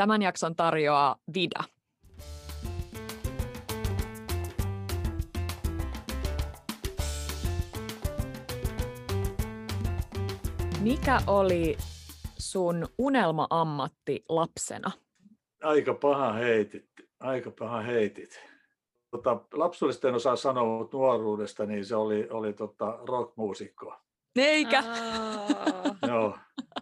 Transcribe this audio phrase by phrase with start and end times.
[0.00, 1.64] Tämän jakson tarjoaa Vida.
[10.80, 11.76] Mikä oli
[12.38, 14.90] sun unelma-ammatti lapsena?
[15.62, 16.86] Aika paha heitit.
[17.20, 18.40] Aika paha heitit.
[19.10, 23.94] Tota, lapsuudesta en osaa sanoa, mutta nuoruudesta niin se oli, oli tota rockmuusikko.
[24.36, 24.84] Eikä.
[26.08, 26.38] Joo.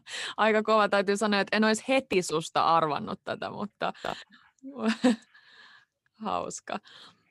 [0.37, 0.89] Aika kova.
[0.89, 3.93] Täytyy sanoa, että en olisi heti susta arvannut tätä, mutta
[6.25, 6.79] hauska.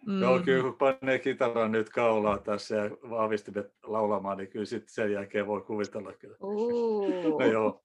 [0.05, 0.21] Mm.
[0.21, 5.11] Joo, kyllä kun panee kitaran nyt kaulaa tässä ja vahvistimet laulamaan, niin kyllä sitten sen
[5.11, 6.37] jälkeen voi kuvitella kyllä.
[6.41, 7.39] Uh.
[7.39, 7.83] no, joo.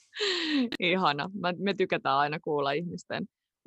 [0.80, 1.30] Ihana.
[1.58, 3.24] Me tykätään aina kuulla ihmisten,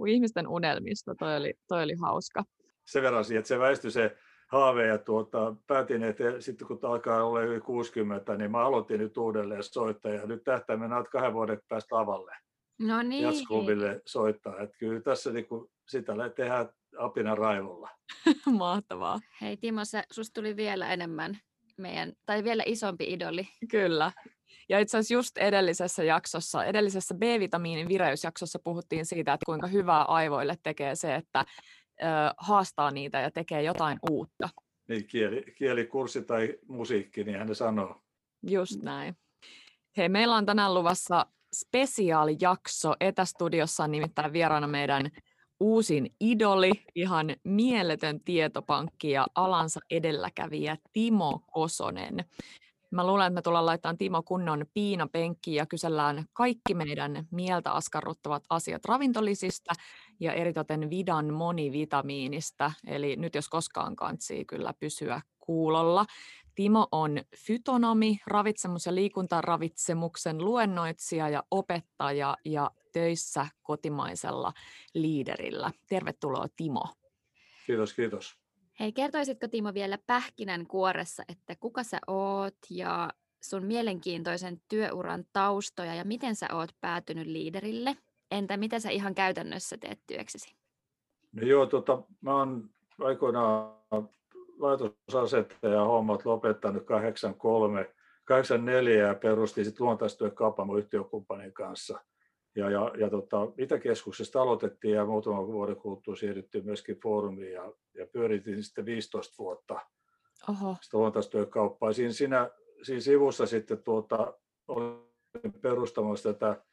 [0.07, 1.15] ihmisten unelmista.
[1.15, 2.43] Toi oli, toi oli hauska.
[2.85, 7.23] Sen verran siihen, että se väistyi se haave ja tuota, päätin, että sitten kun alkaa
[7.23, 11.59] olla yli 60, niin mä aloitin nyt uudelleen soittaa ja nyt tähtäimenä että kahden vuoden
[11.69, 12.35] päästä avalle.
[12.79, 13.23] No niin.
[13.23, 14.59] Jatsklubille soittaa.
[14.59, 17.89] Että kyllä tässä niin kuin sitä tehdään apina raivolla.
[18.57, 19.19] Mahtavaa.
[19.41, 21.37] Hei Timo, sä, susta tuli vielä enemmän
[21.77, 23.47] meidän, tai vielä isompi idoli.
[23.71, 24.11] Kyllä.
[24.69, 30.55] Ja itse asiassa just edellisessä jaksossa, edellisessä B-vitamiinin vireysjaksossa puhuttiin siitä, että kuinka hyvää aivoille
[30.63, 31.45] tekee se, että
[32.01, 32.05] ö,
[32.37, 34.49] haastaa niitä ja tekee jotain uutta.
[34.87, 38.01] Niin, kieli, kielikurssi tai musiikki, niin hän sanoo.
[38.47, 39.17] Just näin.
[39.97, 41.25] Hei, meillä on tänään luvassa
[41.55, 42.93] spesiaalijakso.
[42.99, 45.09] Etästudiossa on nimittäin vieraana meidän
[45.59, 52.25] uusin idoli, ihan mieletön tietopankki ja alansa edelläkävijä Timo Kosonen.
[52.91, 58.43] Mä luulen, että me tullaan laittamaan Timo kunnon piinapenkkiin ja kysellään kaikki meidän mieltä askarruttavat
[58.49, 59.73] asiat ravintolisista
[60.19, 62.71] ja eritoten Vidan monivitamiinista.
[62.87, 66.05] Eli nyt jos koskaan kantsii kyllä pysyä kuulolla.
[66.55, 74.53] Timo on fytonomi, ravitsemus- ja liikuntaravitsemuksen luennoitsija ja opettaja ja töissä kotimaisella
[74.93, 75.71] liiderillä.
[75.89, 76.83] Tervetuloa Timo.
[77.65, 78.46] Kiitos, kiitos.
[78.79, 83.09] Hei, kertoisitko Timo vielä pähkinän kuoressa, että kuka sä oot ja
[83.43, 87.97] sun mielenkiintoisen työuran taustoja ja miten sä oot päätynyt liiderille?
[88.31, 90.55] Entä mitä sä ihan käytännössä teet työksesi?
[91.31, 92.69] No joo, tota, mä oon
[92.99, 93.77] aikoinaan
[94.59, 97.93] laitosasettaja hommat lopettanut 83,
[98.25, 101.99] 84 ja perustin sitten luontaistyökaupan yhtiökumppanin kanssa.
[102.57, 108.07] Ja, ja, ja tota, Itäkeskuksesta aloitettiin ja muutaman vuoden kuluttua siirryttiin myöskin foorumiin ja, ja
[108.07, 109.79] pyöritin sitten 15 vuotta
[110.49, 110.75] Oho.
[110.81, 111.93] sitä luontaistyökauppaa.
[111.93, 112.49] Siinä, siinä,
[112.83, 114.33] siinä sivussa sitten tuota,
[114.67, 116.63] olin perustamassa tätä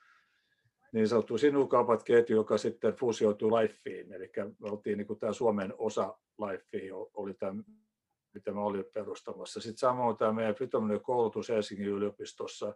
[0.93, 4.12] niin sanottu sinukaupat ketju, joka sitten fuusioitui Lifeen.
[4.12, 7.62] Eli me oltiin niin kuin tämä Suomen osa Lifea, oli tämä,
[8.34, 9.61] mitä mä olin perustamassa.
[9.61, 12.75] Sitten samoin tämä meidän fytominen koulutus Helsingin yliopistossa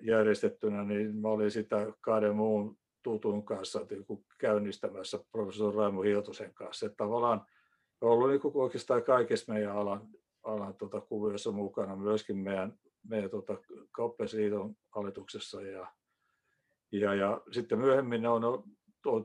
[0.00, 6.54] järjestettynä, niin mä olin sitä kahden muun tutun kanssa niin kuin käynnistämässä professori Raimo Hiltosen
[6.54, 6.86] kanssa.
[6.86, 7.46] Että tavallaan
[8.00, 10.08] ollut niin kuin oikeastaan kaikessa meidän alan,
[10.42, 12.78] alan tuota, kuvioissa mukana, myöskin meidän,
[13.08, 13.58] meidän tuota,
[13.92, 15.86] Kauppasiiton hallituksessa ja
[16.92, 18.64] ja, ja sitten myöhemmin on, on,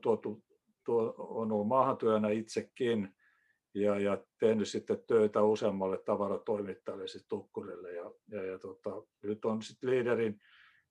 [0.01, 0.43] tuotu,
[0.85, 3.15] tuo, on ollut maahantyönä itsekin
[3.75, 7.91] ja, ja tehnyt sitten töitä useammalle tavaratoimittajalle, siis Tukkurille.
[7.91, 10.41] Ja, ja, ja tota, nyt on sitten liiderin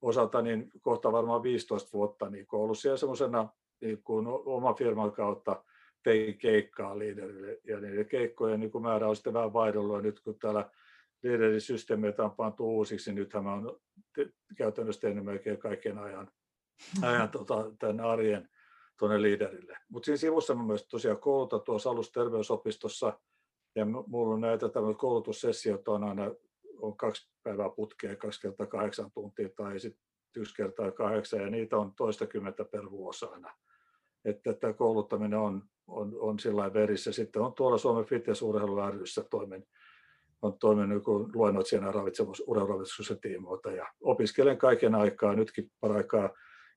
[0.03, 3.49] osalta niin kohta varmaan 15 vuotta niin ollut siellä semmoisena
[3.81, 5.65] niin kuin oma firman kautta
[6.03, 10.39] tein keikkaa liiderille ja niiden keikkojen niin määrä on sitten vähän vaihdellut ja nyt kun
[10.39, 10.71] täällä
[11.23, 13.81] liiderisysteemeitä on pantu uusiksi, niin nythän mä oon
[14.57, 16.31] käytännössä tehnyt melkein kaiken ajan
[17.03, 18.49] ajan tota, tämän arjen
[18.99, 19.77] tuonne liiderille.
[19.89, 23.21] Mutta siinä sivussa mä myös tosiaan koulutan tuossa alusterveysopistossa
[23.75, 24.67] ja mulla on näitä
[24.99, 26.31] koulutussessioita on aina
[26.79, 30.05] on kaksi päivää putkea, kaksi kertaa kahdeksan tuntia tai sitten
[30.37, 33.55] yksi kertaa kahdeksan ja niitä on toistakymmentä per vuosi aina.
[34.25, 37.13] Että tämä kouluttaminen on, on, on sillä verissä.
[37.13, 39.67] Sitten on tuolla Suomen Fitness Urheilu ryssä toimin,
[40.43, 46.31] on toiminut luennoitsijana ravitsemus, urheiluravitsemuksen tiimoilta ja opiskelen kaiken aikaa, nytkin paraikaa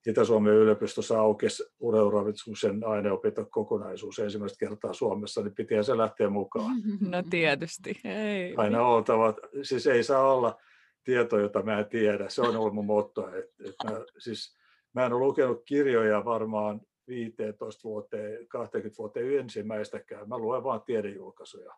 [0.06, 6.76] Itä-Suomen yliopistossa aukesi urheiluravitsemuksen aineopinto kokonaisuus ensimmäistä kertaa Suomessa, niin piti se lähteä mukaan.
[7.10, 8.00] No tietysti.
[8.04, 8.54] Ei.
[8.56, 10.58] Aina oltava, siis ei saa olla
[11.04, 12.28] tieto, jota mä en tiedä.
[12.28, 13.28] Se on ollut mun motto.
[13.28, 14.56] Et, et mä, siis,
[14.94, 20.28] mä en ole lukenut kirjoja varmaan 15 vuoteen, 20 vuoteen ensimmäistäkään.
[20.28, 21.74] Mä luen vaan tiedejulkaisuja.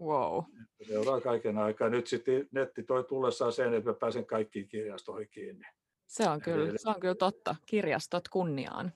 [0.00, 0.44] Wow.
[0.88, 1.88] Seuraa kaiken aikaa.
[1.88, 5.64] Nyt sitten netti toi tullessaan sen, että mä pääsen kaikkiin kirjastoihin kiinni.
[6.06, 7.56] Se on kyllä, se on kyllä totta.
[7.66, 8.92] Kirjastot kunniaan.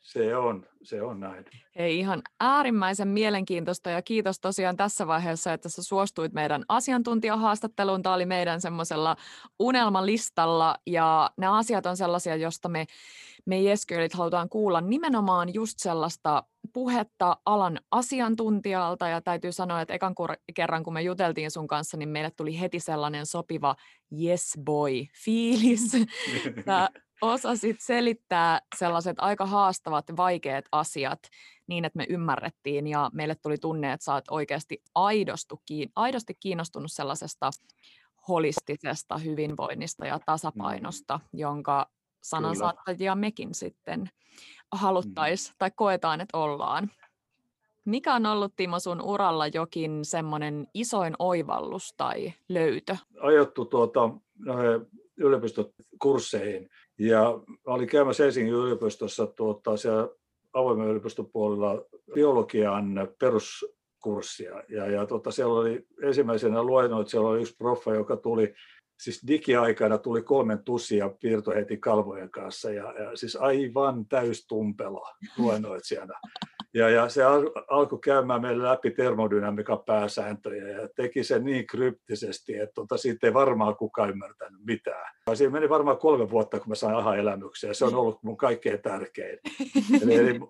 [0.00, 1.44] Se on, se on näin.
[1.78, 8.02] Hei, ihan äärimmäisen mielenkiintoista ja kiitos tosiaan tässä vaiheessa, että sä suostuit meidän asiantuntijahaastatteluun.
[8.02, 9.16] Tämä oli meidän semmoisella
[9.58, 12.86] unelmalistalla ja nämä asiat on sellaisia, josta me,
[13.46, 16.42] me Jeskyölit halutaan kuulla nimenomaan just sellaista
[16.72, 20.14] puhetta alan asiantuntijalta ja täytyy sanoa, että ekan
[20.54, 23.76] kerran kun me juteltiin sun kanssa, niin meille tuli heti sellainen sopiva
[24.22, 24.92] yes boy
[25.24, 25.92] fiilis.
[27.20, 31.18] osasit selittää sellaiset aika haastavat, vaikeat asiat
[31.66, 34.82] niin, että me ymmärrettiin ja meille tuli tunne, että sä oot oikeasti
[35.94, 37.50] aidosti kiinnostunut sellaisesta
[38.28, 41.38] holistisesta hyvinvoinnista ja tasapainosta, mm.
[41.38, 41.86] jonka
[42.20, 44.10] sanansaattajia mekin sitten
[44.72, 45.56] haluttaisiin mm.
[45.58, 46.90] tai koetaan, että ollaan.
[47.84, 52.96] Mikä on ollut Timo sun uralla jokin semmoinen isoin oivallus tai löytö?
[53.20, 54.10] Ajattu tuota,
[55.20, 56.68] yliopistokursseihin
[56.98, 60.08] ja olin käymässä Helsingin yliopistossa tuota, siellä
[60.52, 61.84] avoimen yliopiston puolella
[62.14, 64.62] biologian peruskurssia.
[64.68, 68.54] Ja, ja tuota, siellä oli ensimmäisenä luennoitsijalla oli yksi proffa, joka tuli
[69.00, 75.06] siis digiaikana tuli kolmen tussia piirto heti kalvojen kanssa ja, ja siis aivan täystumpelo
[75.38, 76.14] luennoitsijana.
[76.74, 82.58] Ja, ja se al, alkoi käymään meille läpi termodynamiikan pääsääntöjä ja teki sen niin kryptisesti,
[82.58, 85.14] että tota, siitä ei varmaan kukaan ymmärtänyt mitään.
[85.26, 87.74] Ja siinä meni varmaan kolme vuotta, kun mä sain aha-elämyksiä.
[87.74, 89.38] Se on ollut mun kaikkein tärkein.
[90.02, 90.40] Eli, eli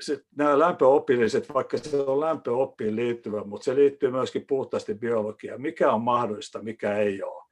[0.00, 5.62] se, nämä lämpöoppilliset, vaikka se on lämpöoppiin liittyvä, mutta se liittyy myöskin puhtaasti biologiaan.
[5.62, 7.44] Mikä on mahdollista, mikä ei ole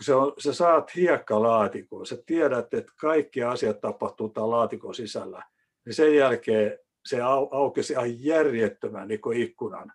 [0.00, 5.42] kun se on, sä saat hiekkalaatikon, sä tiedät, että kaikki asiat tapahtuu tämän laatikon sisällä,
[5.86, 9.92] niin sen jälkeen se au, aukesi ihan järjettömän niin kuin ikkunan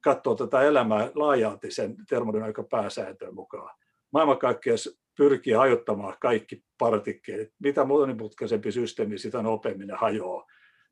[0.00, 3.76] katsoa tätä elämää laajalti sen termodynamiikan pääsääntöön mukaan.
[4.12, 7.48] Maailmankaikkeus pyrkii hajottamaan kaikki partikkelit.
[7.58, 10.46] Mitä monimutkaisempi systeemi, sitä nopeammin ne hajoaa,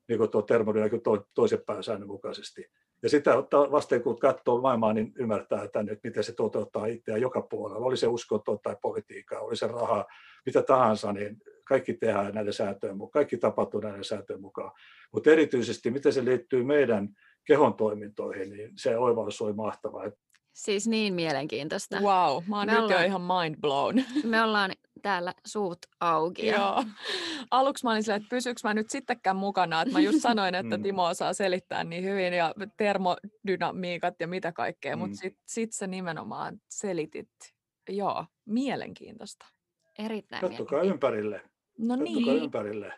[0.07, 1.01] niin kuin tuo termodynamiikan
[1.33, 2.65] toisen pääsäännön mukaisesti.
[3.03, 3.35] Ja sitä
[3.71, 7.85] vasten kun katsoo maailmaa, niin ymmärtää tänne, että miten se toteuttaa itseään joka puolella.
[7.85, 10.05] Oli se uskonto tai politiikka, oli se raha,
[10.45, 11.37] mitä tahansa, niin
[11.71, 14.71] kaikki tehdään näiden sääntöjen mukaan, kaikki tapahtuu näiden sääntöjen mukaan.
[15.13, 17.09] Mutta erityisesti, miten se liittyy meidän
[17.45, 20.03] kehon toimintoihin, niin se oivallus oli mahtava.
[20.53, 21.99] Siis niin mielenkiintoista.
[21.99, 24.03] Wow, mä oon me nyt ollaan, jo ihan mind blown.
[24.31, 24.71] Me ollaan
[25.01, 26.47] täällä suut auki.
[26.47, 26.55] Ja...
[26.55, 26.83] Joo.
[27.51, 30.77] Aluksi mä olin silleen, että pysyykö mä nyt sittenkään mukana, että mä just sanoin, että
[30.77, 30.83] mm.
[30.83, 34.99] Timo osaa selittää niin hyvin ja termodynamiikat ja mitä kaikkea, mm.
[34.99, 37.29] mutta sitten sit sä nimenomaan selitit,
[37.89, 39.45] joo, mielenkiintoista.
[39.99, 41.50] Erittäin Katsokaa ympärille.
[41.81, 42.43] No niin.
[42.43, 42.93] ympärille.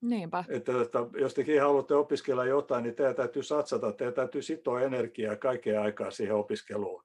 [0.00, 0.44] Niinpä.
[0.48, 5.36] Että, että jos tekin haluatte opiskella jotain, niin teidän täytyy satsata, teidän täytyy sitoa energiaa
[5.36, 7.04] kaikkea aikaa siihen opiskeluun.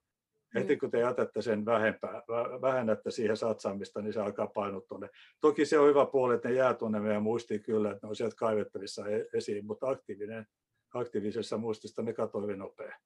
[0.54, 2.22] Heti kun te jätätte sen vähempää,
[2.60, 5.08] vähennätte siihen satsaamista, niin se alkaa painua tuonne.
[5.40, 8.16] Toki se on hyvä puoli, että ne jää tuonne meidän muistiin kyllä, että ne on
[8.16, 10.46] sieltä kaivettavissa e-, esiin, mutta aktiivinen,
[10.94, 12.96] aktiivisessa muistista ne katoaa hyvin nopea.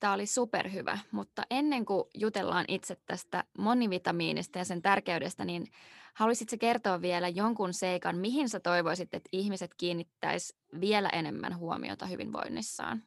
[0.00, 5.66] Tämä oli superhyvä, mutta ennen kuin jutellaan itse tästä monivitamiinista ja sen tärkeydestä, niin
[6.14, 13.02] haluaisitko kertoa vielä jonkun seikan, mihin sä toivoisit, että ihmiset kiinnittäisi vielä enemmän huomiota hyvinvoinnissaan?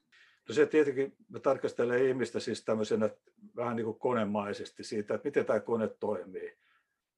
[0.50, 3.10] No se tietenkin me tarkastelee ihmistä siis tämmöisenä
[3.56, 6.50] vähän niin kuin konemaisesti siitä, että miten tämä kone toimii.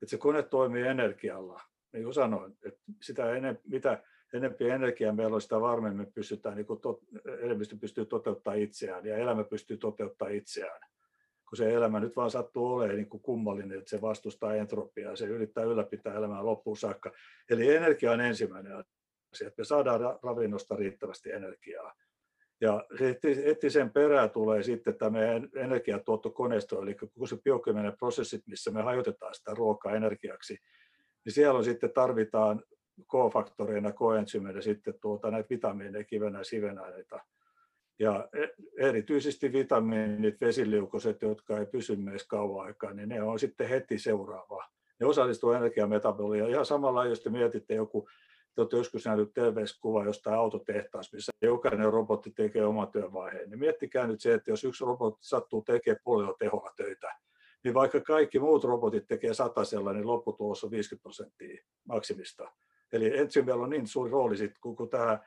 [0.01, 1.61] Että se kone toimii energialla,
[1.93, 6.67] niin kuin sanoin, että sitä enem, mitä enempi energiaa meillä on, sitä varmemmin pystytään, niin
[6.81, 7.01] tot,
[7.39, 10.81] elimistö pystyy toteuttamaan itseään ja elämä pystyy toteuttamaan itseään.
[11.49, 15.25] Kun se elämä nyt vaan sattuu olemaan niin kuin kummallinen, että se vastustaa entropiaa, se
[15.25, 17.11] yrittää ylläpitää elämää loppuun saakka.
[17.49, 18.73] Eli energia on ensimmäinen
[19.33, 21.93] asia, että me saadaan ravinnosta riittävästi energiaa.
[22.61, 22.85] Ja
[23.45, 25.19] heti sen perään tulee sitten tämä
[25.55, 30.57] energiatuottokoneisto, eli koko se biokeminen prosessit, missä me hajotetaan sitä ruokaa energiaksi,
[31.25, 32.63] niin siellä on sitten tarvitaan
[33.03, 37.19] K-faktoreina, koensymeitä sitten tuota, näitä vitamiineja, kivenä sivenaineita.
[37.99, 43.69] Ja e-, erityisesti vitamiinit, vesiliukoset, jotka ei pysy meissä kauan aikaa, niin ne on sitten
[43.69, 44.65] heti seuraava.
[44.99, 46.49] Ne osallistuu energiametaboliaan.
[46.51, 48.07] Ihan samalla, jos te mietitte joku
[48.55, 53.49] te olette joskus nähnyt TV-kuva jostain autotehtaassa, missä jokainen robotti tekee oman työvaiheen.
[53.49, 57.15] Niin miettikää nyt se, että jos yksi robotti sattuu tekemään puolella teholla töitä,
[57.63, 62.51] niin vaikka kaikki muut robotit tekee satasella, niin lopputulos on 50 prosenttia maksimista.
[62.93, 65.19] Eli ensymillä on niin suuri rooli sit, kun tämä,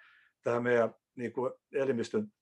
[0.42, 2.33] tämä meidän niin kuin elimistön,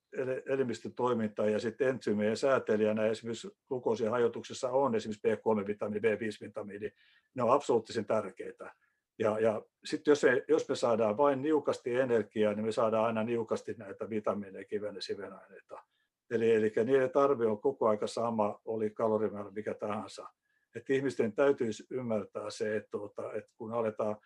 [0.47, 6.93] elimistön toiminta ja sitten entsyymien säätelijänä esimerkiksi glukoosin hajotuksessa on esimerkiksi B3-vitamiini, B5-vitamiini,
[7.35, 8.75] ne on absoluuttisen tärkeitä.
[9.19, 13.75] Ja, ja sitten jos, jos me saadaan vain niukasti energiaa, niin me saadaan aina niukasti
[13.79, 15.83] näitä vitamiineja, kiven ja sivenaineita.
[16.31, 20.29] Eli, eli niiden tarve on koko aika sama, oli kalorimäärä mikä tahansa.
[20.75, 24.17] Et ihmisten täytyisi ymmärtää se, että, tuota, että kun aletaan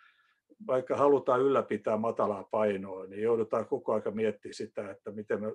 [0.67, 5.53] vaikka halutaan ylläpitää matalaa painoa, niin joudutaan koko ajan miettimään sitä, että miten mä,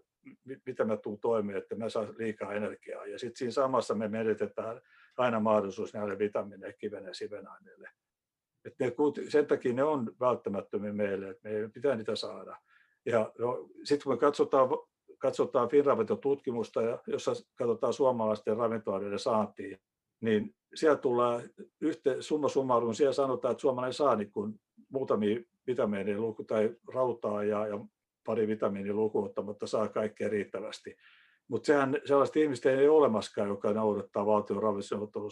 [0.65, 3.05] miten mä tuun toimeen, että mä saan liikaa energiaa.
[3.05, 4.81] Ja sitten siinä samassa me menetetään
[5.17, 7.89] aina mahdollisuus näille vitamiineille, kiven ja sivenaineille.
[8.65, 8.93] Et ne,
[9.29, 12.57] sen takia ne on välttämättömiä meille, että meidän pitää niitä saada.
[13.05, 14.69] Ja no, sitten kun me katsotaan,
[15.17, 19.77] katsotaan Finravinto-tutkimusta, jossa katsotaan suomalaisten ravintoaineiden saantia,
[20.21, 21.49] niin siellä tulee
[21.81, 24.59] yhteen, summa summarum, siellä sanotaan, että suomalainen saa niin kuin
[24.91, 27.79] muutamia vitamiiniluku tai rautaa ja, ja
[28.25, 30.97] pari vitamiinilukuutta, ottamatta saa kaikkea riittävästi.
[31.47, 35.31] Mutta sehän sellaista ihmistä ei ole olemaskaan, joka noudattaa valtion ravitsemusneuvottelun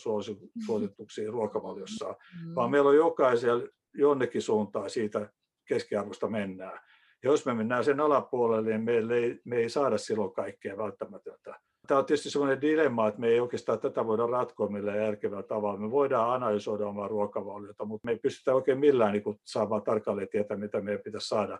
[0.65, 2.55] suosituksia ruokavaliossa, mm.
[2.55, 5.29] vaan meillä on jokaisella jonnekin suuntaan siitä
[5.67, 6.79] keskiarvosta mennään.
[7.23, 11.59] Jos me mennään sen alapuolelle, niin meille ei, me ei saada silloin kaikkea välttämätöntä.
[11.87, 15.79] Tämä on tietysti sellainen dilemma, että me ei oikeastaan tätä voida ratkoa millään järkevällä tavalla.
[15.79, 20.57] Me voidaan analysoida omaa ruokavaliota, mutta me ei pystytä oikein millään niin saamaan tarkalleen tietää,
[20.57, 21.59] mitä meidän pitäisi saada.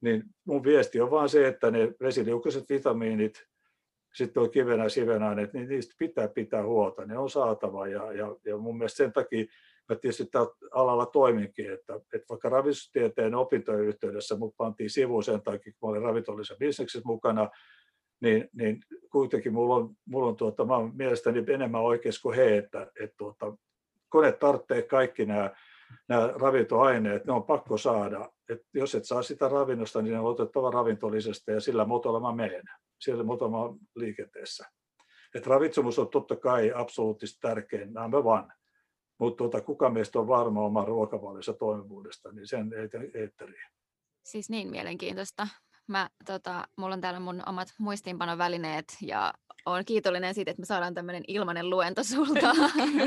[0.00, 3.46] Niin mun viesti on vaan se, että ne vesiliukoiset vitamiinit,
[4.14, 7.04] sitten on kivenä sivenaineet, niin niistä pitää pitää huolta.
[7.04, 9.46] Ne on saatava ja, ja, ja mun mielestä sen takia
[9.88, 10.28] mä tietysti
[10.72, 15.90] alalla toiminkin, että, että vaikka ravitustieteen opintojen yhteydessä mut pantiin sivuun sen takia, kun mä
[15.90, 17.48] olin ravintollisessa bisneksessä mukana,
[18.20, 18.80] niin, niin
[19.12, 23.56] kuitenkin mulla on, mulla on tuota, mä mielestäni enemmän oikeassa kuin he, että, että tuota,
[24.08, 25.50] kone tarvitsee kaikki nämä,
[26.08, 28.30] nämä ravintoaineet, ne on pakko saada.
[28.48, 32.32] Et jos et saa sitä ravinnosta, niin ne on otettava ravintollisesta ja sillä motolla mä
[32.32, 32.64] menen,
[33.00, 34.66] sillä motolla liikenteessä.
[35.34, 38.57] Et ravitsemus on totta kai absoluuttisesti tärkein, number one.
[39.18, 43.70] Mutta tuota, kuka meistä on varma oman ruokavaliossa toimivuudesta, niin sen ei eetteriin.
[44.24, 45.48] Siis niin mielenkiintoista.
[45.86, 49.34] Mä, tota, mulla on täällä mun omat muistiinpanovälineet ja
[49.66, 52.54] olen kiitollinen siitä, että me saadaan tämmöinen ilmainen luento sulta.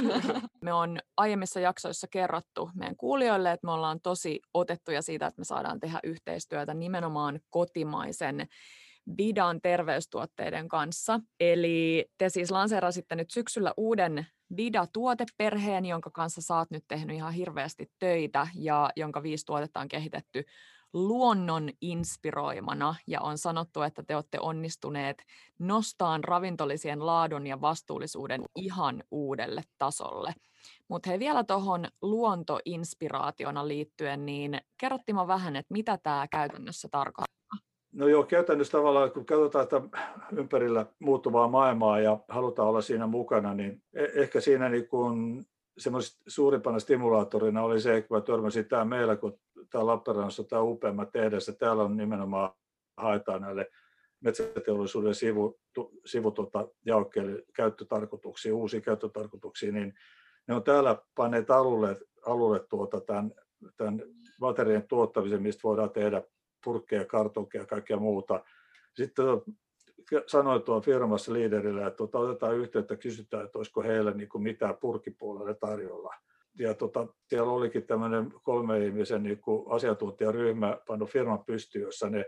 [0.61, 5.45] me on aiemmissa jaksoissa kerrottu meidän kuulijoille, että me ollaan tosi otettuja siitä, että me
[5.45, 8.47] saadaan tehdä yhteistyötä nimenomaan kotimaisen
[9.17, 11.19] Vidan terveystuotteiden kanssa.
[11.39, 14.27] Eli te siis lanseerasitte nyt syksyllä uuden
[14.57, 20.43] Vida-tuoteperheen, jonka kanssa saat nyt tehnyt ihan hirveästi töitä ja jonka viisi tuotetta on kehitetty
[20.93, 25.23] luonnon inspiroimana ja on sanottu, että te olette onnistuneet
[25.59, 30.33] nostamaan ravintolisien laadun ja vastuullisuuden ihan uudelle tasolle.
[30.87, 37.40] Mutta hei vielä tuohon luontoinspiraationa liittyen, niin kerrottiin vähän, että mitä tämä käytännössä tarkoittaa?
[37.91, 39.81] No joo, käytännössä tavallaan kun katsotaan että
[40.37, 45.43] ympärillä muuttuvaa maailmaa ja halutaan olla siinä mukana, niin e-, ehkä siinä niin kun
[46.27, 51.47] suurimpana stimulaattorina oli se, kun mä törmäsin tämä meillä, kun tämä Lappeenrannassa tämä upeammat tehdas,
[51.47, 52.53] ja täällä on nimenomaan
[52.97, 53.67] haetaan näille
[54.21, 55.59] metsäteollisuuden sivu,
[56.05, 59.93] sivu tuota, jaokkeille käyttötarkoituksia, uusia käyttötarkoituksia, niin
[60.47, 63.31] ne on täällä panneet alulle, alulle tuota, tämän,
[63.77, 64.01] tämän
[64.41, 66.23] materiaalin tuottamisen, mistä voidaan tehdä
[66.63, 68.43] purkkeja, kartonkeja ja kaikkea muuta.
[68.93, 69.25] Sitten
[70.27, 74.77] sanoin tuon firmassa liiderille, että tuota, otetaan yhteyttä, kysytään, että olisiko heille niin kuin mitään
[74.77, 76.13] purkipuolelle tarjolla.
[76.59, 82.25] Ja tota, siellä olikin tämmöinen kolme ihmisen niin kuin asiantuntijaryhmä pannut firman pystyyn, jossa ne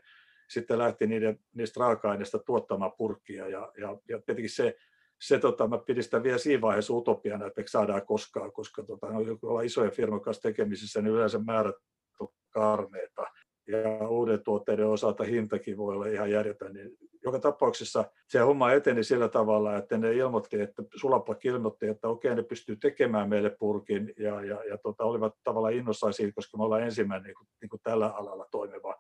[0.50, 3.48] sitten lähti niiden, niistä raaka-aineista tuottamaan purkkia.
[3.48, 4.76] Ja, ja, ja tietenkin se,
[5.22, 9.08] se tota, mä pidin sitä vielä siinä vaiheessa utopiana, että me saadaan koskaan, koska tota,
[9.08, 11.76] no, kun ollaan isojen firman kanssa tekemisissä, niin yleensä määrät
[12.20, 13.28] on karmeita
[13.68, 16.74] ja uuden tuotteiden osalta hintakin voi olla ihan järjetön.
[16.74, 22.08] Niin joka tapauksessa se homma eteni sillä tavalla, että ne ilmoitti, että Sulapak ilmoitti, että
[22.08, 26.58] okei, ne pystyy tekemään meille purkin ja, ja, ja tota, olivat tavallaan innossaan siitä, koska
[26.58, 28.96] me ollaan ensimmäinen niin kuin, niin kuin tällä alalla toimiva,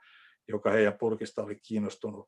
[0.47, 2.27] joka heidän purkista oli kiinnostunut.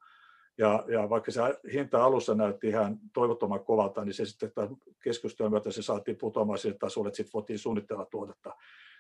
[0.58, 1.42] Ja, ja vaikka se
[1.74, 4.52] hinta alussa näytti ihan toivottoman kovalta, niin se sitten
[5.04, 8.56] keskustelun myötä se saatiin putoamaan sille tasolle, että sitten voitiin suunnitella tuotetta.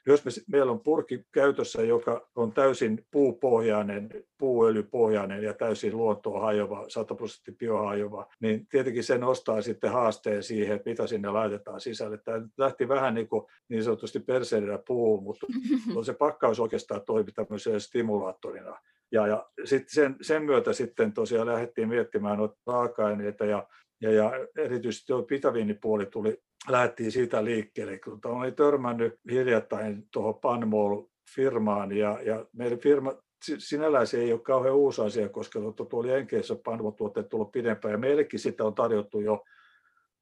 [0.08, 6.86] Jos me, meillä on purki käytössä, joka on täysin puupohjainen, puuöljypohjainen ja täysin luontoa hajova,
[6.90, 12.18] 100 prosenttia biohajova, niin tietenkin se nostaa sitten haasteen siihen, että mitä sinne laitetaan sisälle.
[12.18, 15.48] Tämä lähti vähän niin, kuin niin sanotusti perseidellä puuhun, mutta
[16.06, 18.80] se pakkaus oikeastaan toimi tämmöisenä stimulaattorina.
[19.16, 23.68] Ja, ja sitten sen, sen myötä sitten tosiaan lähdettiin miettimään noita raaka-aineita ja
[24.02, 31.92] ja, ja erityisesti tuo vitamiinipuoli tuli, lähdettiin siitä liikkeelle, kun olin törmännyt hiljattain tuohon Panmol-firmaan
[31.92, 33.14] ja, ja meidän firma,
[33.58, 38.40] sinällään se ei ole kauhean uusi asia, koska tuolla Jenkeissä Panmol-tuotteet tullut pidempään ja meillekin
[38.40, 39.44] sitä on tarjottu jo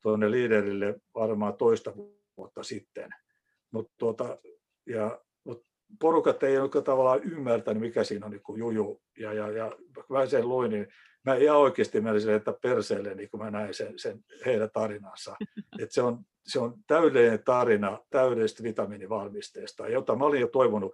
[0.01, 1.93] tuonne liiderille varmaan toista
[2.37, 3.09] vuotta sitten.
[3.71, 4.37] Mutta tuota,
[4.87, 5.19] ja, mut
[5.99, 9.01] porukat ei ole tavallaan ymmärtänyt, mikä siinä on niin juju.
[9.19, 9.71] Ja, ja, ja
[10.09, 10.87] mä sen luin, niin
[11.25, 15.35] mä ihan oikeasti menisin että perseelle, niin kun mä näin sen, sen heidän tarinansa.
[15.81, 20.93] Et se, on, se on täydellinen tarina täydellisestä vitamiinivalmisteesta, jota mä olin jo toivonut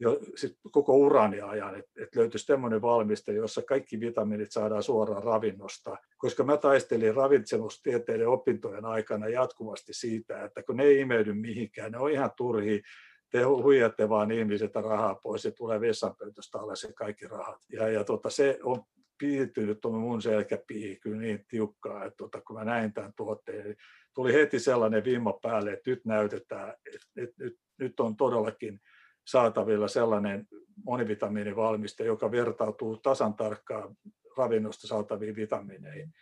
[0.00, 5.22] jo sit koko urani ajan, että et löytyisi semmoinen valmiste, jossa kaikki vitamiinit saadaan suoraan
[5.22, 5.96] ravinnosta.
[6.18, 11.98] Koska mä taistelin ravitsemustieteiden opintojen aikana jatkuvasti siitä, että kun ne ei imeydy mihinkään, ne
[11.98, 12.82] on ihan turhia,
[13.30, 17.60] te huijatte vaan ihmiset rahaa pois ja tulee vessanpöytöstä alle se kaikki rahat.
[17.72, 18.82] Ja, ja tota, se on
[19.18, 23.76] piirtynyt tuonne mun selkäpiihin kyllä niin tiukkaa, että tota, kun mä näin tämän tuotteen, niin
[24.14, 28.80] tuli heti sellainen vimma päälle, että nyt näytetään, että, että nyt, nyt on todellakin
[29.26, 30.46] saatavilla sellainen
[30.84, 33.96] monivitamiinivalmiste, joka vertautuu tasan tarkkaan
[34.36, 36.12] ravinnosta saataviin vitamiineihin.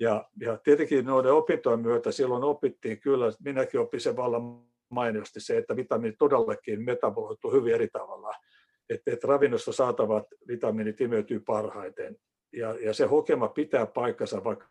[0.00, 5.56] Ja, ja tietenkin noiden opintojen myötä silloin opittiin kyllä, minäkin opin sen vallan mainiosti se,
[5.56, 8.34] että vitamiinit todellakin metaboloituu hyvin eri tavalla.
[8.90, 12.16] Että, että ravinnosta saatavat vitamiinit imeytyy parhaiten.
[12.52, 14.66] Ja, ja se hokema pitää paikkansa, vaikka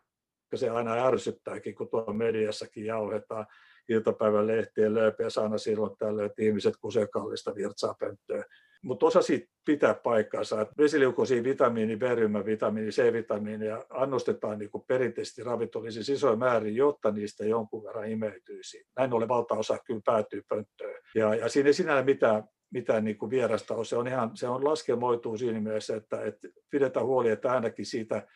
[0.54, 3.46] se aina ärsyttääkin, kun tuolla mediassakin jauhetaan
[3.88, 8.44] iltapäivän lehtien lööpeä sana silloin tällöin, että ihmiset kusee kallista virtsaa pönttöä.
[8.84, 15.44] Mutta osa siitä pitää paikkaansa, vesiliukoisia vitamiini, B-ryhmän vitamiini, C-vitamiini ja annostetaan niin kuin perinteisesti
[15.44, 18.84] ravintollisissa isoja määrin, jotta niistä jonkun verran imeytyisi.
[18.96, 21.02] Näin ollen valtaosa kyllä päätyy pönttöön.
[21.14, 23.84] Ja, ja siinä ei sinällä mitään, mitään niin kuin vierasta ole.
[23.84, 28.26] Se on, ihan, se on laskelmoituu siinä mielessä, että, että pidetään huoli, että ainakin siitä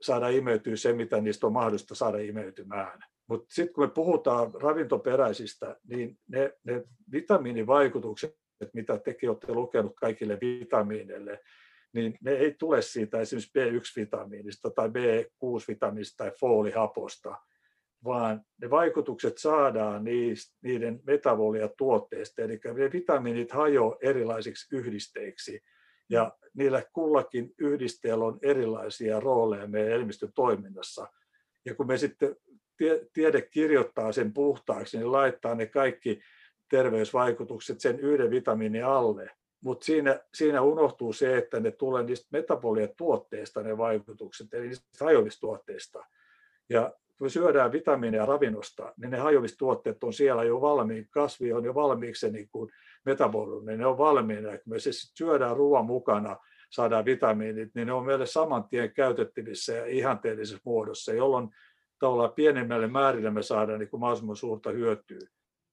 [0.00, 3.00] saada imeytyä se, mitä niistä on mahdollista saada imeytymään.
[3.28, 8.41] Mutta sitten kun me puhutaan ravintoperäisistä, niin ne, ne vitamiinivaikutukset,
[8.74, 11.40] mitä tekin olette lukenut kaikille vitamiineille,
[11.92, 17.36] niin ne ei tule siitä esimerkiksi B1-vitamiinista tai B6-vitamiinista tai foolihaposta,
[18.04, 20.04] vaan ne vaikutukset saadaan
[20.62, 25.62] niiden metaboliatuotteista, eli ne vitamiinit hajoavat erilaisiksi yhdisteiksi,
[26.08, 31.08] ja niillä kullakin yhdisteellä on erilaisia rooleja meidän elimistön toiminnassa.
[31.64, 32.36] Ja kun me sitten
[33.12, 36.20] tiede kirjoittaa sen puhtaaksi, niin laittaa ne kaikki
[36.72, 39.30] terveysvaikutukset sen yhden vitamiinin alle.
[39.60, 46.04] Mutta siinä, siinä unohtuu se, että ne tulee niistä metaboliatuotteista ne vaikutukset, eli niistä hajoamistuotteista.
[46.68, 51.74] Ja kun syödään vitamiineja ravinnosta, niin ne hajoamistuotteet on siellä jo valmiin, kasvi on jo
[51.74, 52.70] valmiiksi niin kuin
[53.04, 54.50] metabolinen, ne on valmiina.
[54.50, 56.36] Kun me siis syödään ruoan mukana,
[56.70, 61.48] saadaan vitamiinit, niin ne on meille saman tien käytettävissä ja ihanteellisessa muodossa, jolloin
[61.98, 65.28] tavallaan pienemmälle määrille me saadaan niin kuin mahdollisimman suurta hyötyä.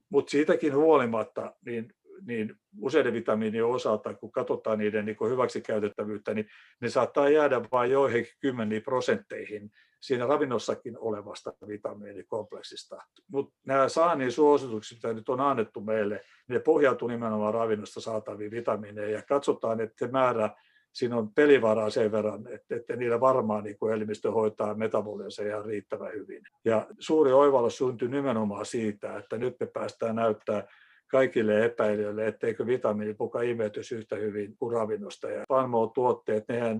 [0.09, 1.93] Mutta siitäkin huolimatta, niin,
[2.27, 6.47] niin useiden vitamiinien osalta, kun katsotaan niiden niin hyväksi käytettävyyttä, niin
[6.81, 12.97] ne saattaa jäädä vain joihinkin kymmeniin prosentteihin siinä ravinnossakin olevasta vitamiinikompleksista.
[13.31, 19.09] Mutta nämä saannin suositukset, mitä nyt on annettu meille, ne pohjautuu nimenomaan ravinnosta saataviin vitamiineja
[19.09, 20.49] ja katsotaan, että se määrä
[20.93, 25.65] siinä on pelivaraa sen verran, että, että niillä varmaan niin kuin elimistö hoitaa metaboliansa ihan
[25.65, 26.41] riittävän hyvin.
[26.65, 30.67] Ja suuri oivallus syntyi nimenomaan siitä, että nyt me päästään näyttää
[31.07, 35.29] kaikille epäilijöille, etteikö vitamiinipuka imeytys yhtä hyvin kuin ravinnosta.
[35.29, 35.45] Ja
[35.93, 36.79] tuotteet nehän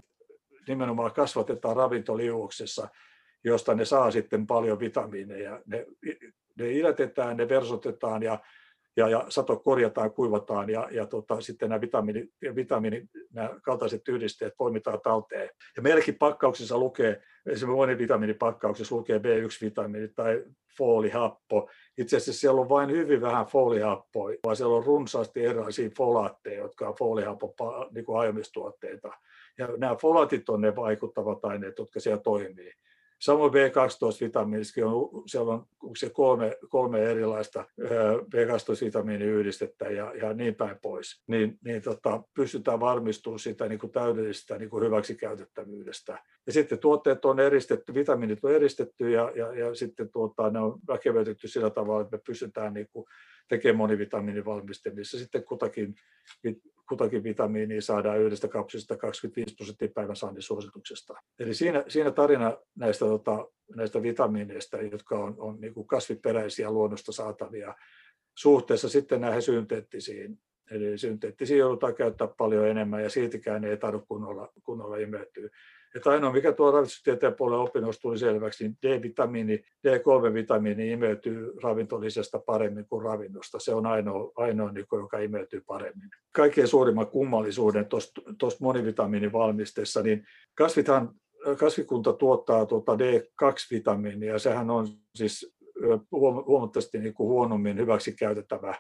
[0.67, 2.87] nimenomaan kasvatetaan ravintoliuoksessa,
[3.43, 5.61] josta ne saa sitten paljon vitamiineja.
[5.65, 5.85] Ne,
[6.57, 8.39] ne iletetään, ne versotetaan ja
[8.99, 14.53] ja, ja sato korjataan, kuivataan ja, ja tota, sitten nämä vitamiini, vitamiini, nämä kaltaiset yhdisteet
[14.57, 15.49] poimitaan talteen.
[15.75, 20.43] Ja meilläkin pakkauksessa lukee, esimerkiksi vitamiinipakkauksessa lukee B1-vitamiini tai
[20.77, 21.69] foolihappo.
[21.97, 26.87] Itse asiassa siellä on vain hyvin vähän foolihappoa, vaan siellä on runsaasti erilaisia folaatteja, jotka
[26.87, 27.55] on foolihappo
[27.91, 29.11] niin hajoamistuotteita.
[29.57, 32.73] Ja nämä folaatit on ne vaikuttavat aineet, jotka siellä toimii.
[33.19, 35.65] Samoin B12-vitamiinissakin on, siellä on
[35.97, 37.65] se kolme, kolme erilaista
[38.35, 41.23] B12-vitamiiniyhdistettä ja, ja niin päin pois.
[41.27, 46.23] Niin, niin tota, pystytään varmistumaan sitä niin kuin täydellisestä niin kuin hyväksikäytettävyydestä.
[46.47, 50.79] Ja sitten tuotteet on eristetty, vitamiinit on eristetty ja, ja, ja sitten tuota, ne on
[50.87, 53.05] väkevöitetty sillä tavalla, että me pystytään niin kuin
[53.47, 55.95] tekemään monivitamiinivalmiste, missä sitten kutakin
[56.89, 61.13] kutakin vitamiinia saadaan yhdestä kapsulista 25 prosenttia päivän suosituksesta.
[61.39, 67.11] Eli siinä, siinä tarina näistä, tota, näistä vitamiineista, jotka on, on niin kuin kasviperäisiä luonnosta
[67.11, 67.75] saatavia
[68.37, 70.39] suhteessa sitten näihin synteettisiin.
[70.71, 75.49] Eli synteettisiä joudutaan käyttää paljon enemmän ja siltikään ei tarvitse kunnolla, kunnolla imeytyä.
[75.95, 82.85] Että ainoa, mikä tuo ravitsustieteen puolella opinnoissa tuli selväksi, niin D-vitamiini, D3-vitamiini imeytyy ravintolisesta paremmin
[82.89, 83.59] kuin ravinnosta.
[83.59, 86.09] Se on ainoa, ainoa niin joka imeytyy paremmin.
[86.35, 87.87] Kaikkein suurimman kummallisuuden
[88.37, 90.25] tuosta monivitamiinivalmisteessa, niin
[90.55, 91.09] kasvithan,
[91.57, 95.55] kasvikunta tuottaa tuota D2-vitamiinia, ja sehän on siis
[96.11, 98.75] huomattavasti niin kuin huonommin hyväksi käytettävä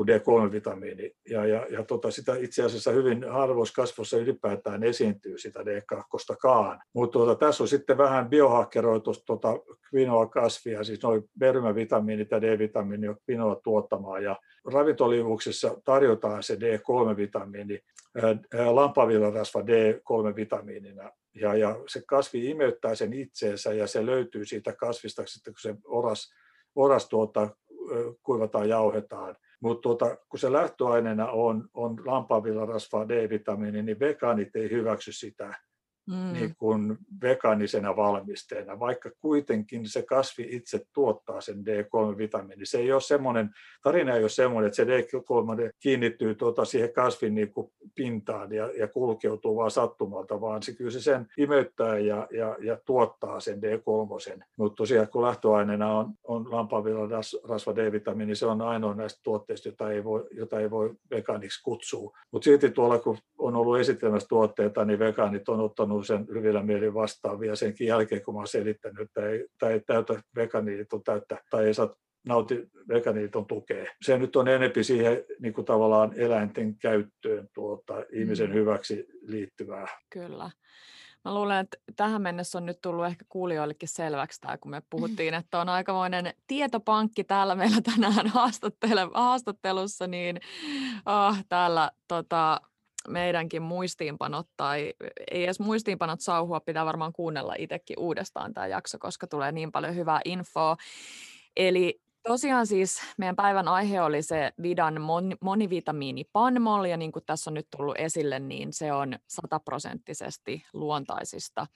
[0.00, 1.12] kuin D3-vitamiini.
[1.30, 6.78] Ja, ja, ja tota, sitä itse asiassa hyvin harvoissa kasvossa ylipäätään esiintyy sitä D2kaan.
[6.92, 9.58] Mutta tota, tässä on sitten vähän biohakkeroitu tota,
[9.90, 14.24] kvinoa-kasvia, siis noin bermavitamiinit ja D-vitamiini on kvinoa tuottamaan.
[14.24, 14.36] Ja
[14.72, 17.78] ravintoliuvuksessa tarjotaan se D3-vitamiini
[18.70, 21.10] lampavillarasva D3-vitamiinina.
[21.34, 25.74] Ja, ja se kasvi imeyttää sen itseensä ja se löytyy siitä kasvista sitten, kun se
[25.84, 26.34] oras,
[26.74, 27.48] oras tuota,
[28.22, 29.36] kuivataan, jauhetaan.
[29.60, 35.54] Mutta tuota, kun se lähtöaineena on, on lampaanvillarasva D-vitamiini, niin vegaanit ei hyväksy sitä
[36.10, 36.32] mm.
[36.32, 42.64] niin kuin vegaanisena valmisteena, vaikka kuitenkin se kasvi itse tuottaa sen D3-vitamiini.
[42.64, 43.50] Se ei ole semmoinen,
[43.82, 48.70] tarina ei ole semmoinen, että se D3 kiinnittyy tuota siihen kasvin niin kuin pintaan ja,
[48.78, 53.58] ja kulkeutuu vaan sattumalta, vaan se kyllä se sen imeyttää ja, ja, ja tuottaa sen
[53.58, 54.44] D3.
[54.56, 57.10] Mutta tosiaan kun lähtöaineena on, on lampaanvillan
[57.48, 62.18] rasva D-vitamiini, se on ainoa näistä tuotteista, jota ei voi, jota ei voi vegaaniksi kutsua.
[62.30, 66.94] Mutta silti tuolla kun on ollut esittelemässä tuotteita, niin vegaanit on ottanut sen hyvillä mielin
[66.94, 71.38] vastaan vielä senkin jälkeen, kun mä olen selittänyt, että ei, tämä ei täytä veganiiton täyttä
[71.50, 71.94] tai ei saa
[72.26, 73.84] nauti veganiiton tukea.
[74.02, 78.54] Se nyt on enempi siihen niin kuin tavallaan eläinten käyttöön tuota, ihmisen mm.
[78.54, 79.88] hyväksi liittyvää.
[80.10, 80.50] Kyllä.
[81.24, 85.34] Mä luulen, että tähän mennessä on nyt tullut ehkä kuulijoillekin selväksi tämä, kun me puhuttiin,
[85.34, 88.26] että on aikamoinen tietopankki täällä meillä tänään
[89.14, 90.40] haastattelussa, niin
[91.06, 92.60] oh, täällä tota,
[93.08, 94.94] meidänkin muistiinpanot tai
[95.30, 99.94] ei edes muistiinpanot sauhua, pitää varmaan kuunnella itsekin uudestaan tämä jakso, koska tulee niin paljon
[99.94, 100.76] hyvää infoa.
[101.56, 107.24] Eli tosiaan siis meidän päivän aihe oli se Vidan mon- monivitamiini Panmol, ja niin kuin
[107.26, 111.66] tässä on nyt tullut esille, niin se on sataprosenttisesti luontaisista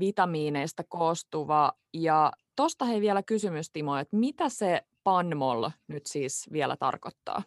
[0.00, 1.72] vitamiineista koostuva.
[1.94, 7.42] Ja tuosta hei vielä kysymys Timo, että mitä se Panmol nyt siis vielä tarkoittaa?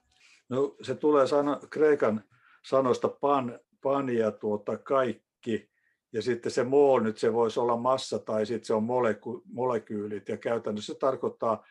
[0.50, 2.24] No se tulee sana, kreikan
[2.66, 5.70] sanoista pan, pan ja tuota kaikki.
[6.14, 10.30] Ja sitten se mol nyt se voisi olla massa tai sitten se on moleky, molekyylit.
[10.30, 11.66] Ja käytännössä se tarkoittaa,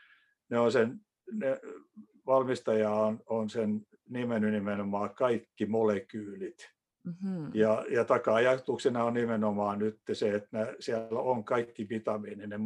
[0.50, 1.00] ne on sen,
[1.32, 1.60] ne,
[2.26, 6.74] valmistaja on, on sen nimennyt nimenomaan kaikki molekyylit.
[7.04, 7.50] Mm-hmm.
[7.54, 12.60] Ja, ja taka-ajatuksena on nimenomaan nyt se, että ne, siellä on kaikki vitamiininen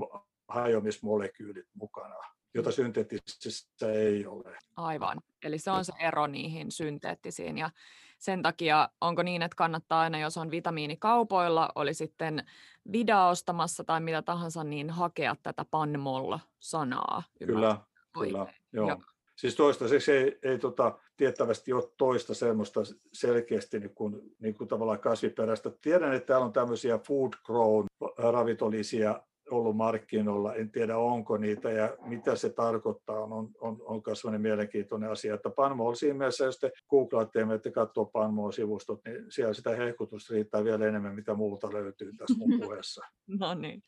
[0.48, 2.14] hajoamismolekyylit mukana,
[2.54, 4.56] jota synteettisessä ei ole.
[4.76, 5.20] Aivan.
[5.42, 7.58] Eli se on se ero niihin synteettisiin.
[7.58, 7.70] Ja
[8.18, 12.46] sen takia onko niin, että kannattaa aina, jos on vitamiinikaupoilla, oli sitten
[12.92, 17.22] vida ostamassa tai mitä tahansa, niin hakea tätä panmol-sanaa.
[17.46, 17.76] Kyllä,
[18.12, 18.88] kyllä, joo.
[18.88, 18.98] joo.
[19.36, 22.80] Siis toistaiseksi ei, ei tota, tiettävästi ole toista semmoista
[23.12, 25.70] selkeästi niin kuin, niin kuin tavallaan kasviperäistä.
[25.70, 27.86] Tiedän, että täällä on tämmöisiä food grown
[28.18, 30.54] ravitolisia ollut markkinoilla.
[30.54, 35.34] En tiedä, onko niitä ja mitä se tarkoittaa, on, on, on kasvainen mielenkiintoinen asia.
[35.34, 40.34] Että Panmo siinä mielessä, jos te googlaatte ja että katsoo Panmoa-sivustot, niin siellä sitä hehkutusta
[40.34, 43.02] riittää vielä enemmän, mitä muuta löytyy tässä mun puheessa.
[43.26, 43.82] no niin.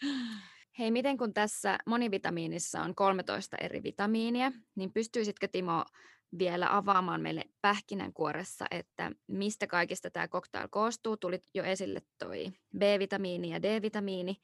[0.78, 5.84] Hei, miten kun tässä monivitamiinissa on 13 eri vitamiinia, niin pystyisitkö Timo
[6.38, 11.16] vielä avaamaan meille pähkinänkuoressa, että mistä kaikista tämä cocktail koostuu.
[11.16, 12.46] Tulit jo esille toi
[12.78, 14.36] B-vitamiini ja D-vitamiini,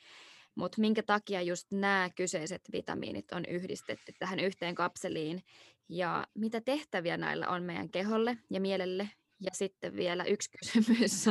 [0.57, 5.43] mutta minkä takia just nämä kyseiset vitamiinit on yhdistetty tähän yhteen kapseliin
[5.89, 9.11] ja mitä tehtäviä näillä on meidän keholle ja mielelle.
[9.41, 11.27] Ja sitten vielä yksi kysymys,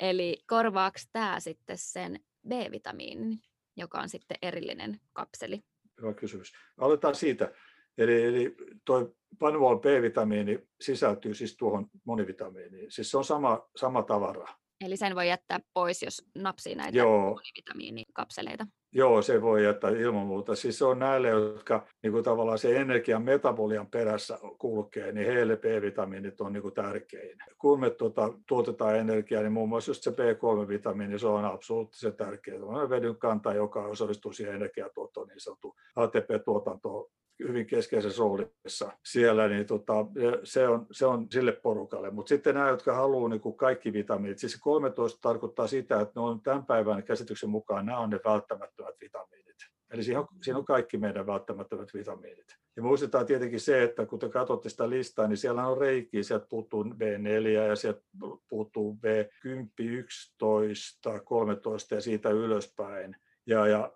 [0.00, 3.40] eli korvaako tämä sitten sen B-vitamiinin,
[3.76, 5.62] joka on sitten erillinen kapseli?
[6.00, 6.52] Hyvä kysymys.
[6.78, 7.52] Aloitetaan siitä.
[7.98, 12.92] Eli, eli tuo Panuol B-vitamiini sisältyy siis tuohon monivitamiiniin.
[12.92, 14.48] Siis se on sama, sama tavara.
[14.84, 17.20] Eli sen voi jättää pois, jos napsii näitä Joo.
[17.20, 18.66] monivitamiinikapseleita.
[18.92, 20.56] Joo, se voi jättää ilman muuta.
[20.56, 25.56] Siis se on näille, jotka niin kuin tavallaan se energian metabolian perässä kulkee, niin heille
[25.56, 27.38] B-vitamiinit on niin kuin tärkein.
[27.58, 32.58] Kun me tuota, tuotetaan energiaa, niin muun muassa just se B3-vitamiini, se on absoluuttisen tärkeä.
[32.58, 39.48] Se on vedyn kanta, joka osallistuu siihen energiatuottoon, niin sanottu ATP-tuotantoon hyvin keskeisessä roolissa siellä,
[39.48, 40.06] niin tota,
[40.44, 42.10] se, on, se on sille porukalle.
[42.10, 46.40] Mutta sitten nämä, jotka haluaa niin kaikki vitamiinit, siis 13 tarkoittaa sitä, että ne on
[46.40, 49.56] tämän päivän käsityksen mukaan, nämä on ne välttämättömät vitamiinit.
[49.90, 52.46] Eli siinä on, siinä on kaikki meidän välttämättömät vitamiinit.
[52.76, 56.46] Ja muistetaan tietenkin se, että kun te katsotte sitä listaa, niin siellä on reikiä, sieltä
[56.48, 58.00] puuttuu B4 ja sieltä
[58.48, 63.16] puuttuu B10, 11, 13 ja siitä ylöspäin.
[63.46, 63.92] Ja, ja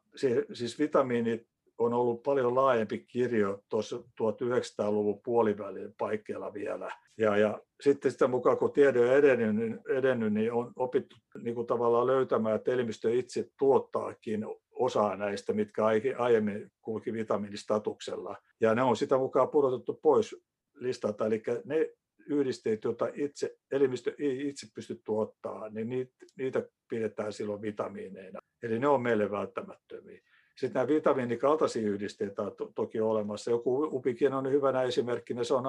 [0.53, 6.91] siis vitamiinit on ollut paljon laajempi kirjo tuossa 1900-luvun puolivälin paikkeilla vielä.
[7.19, 11.55] Ja, ja sitten sitä mukaan, kun tiede on edennyt, niin, edennyt, niin on opittu niin
[11.55, 15.83] kuin tavallaan löytämään, että elimistö itse tuottaakin osaa näistä, mitkä
[16.19, 18.37] aiemmin kulki vitamiinistatuksella.
[18.61, 20.37] Ja ne on sitä mukaan pudotettu pois
[20.75, 21.27] listata.
[21.27, 21.91] Eli ne
[22.27, 28.41] yhdisteet, joita itse, elimistö ei itse pysty tuottaa, niin niitä, niitä pidetään silloin vitamiineina.
[28.63, 30.21] Eli ne on meille välttämättömiä.
[30.57, 33.51] Sitten nämä vitamiinikaltaisia yhdisteitä on to, toki olemassa.
[33.51, 35.45] Joku upikin on hyvänä esimerkkinä.
[35.45, 35.65] Se on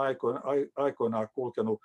[0.76, 1.82] aikoinaan kulkenut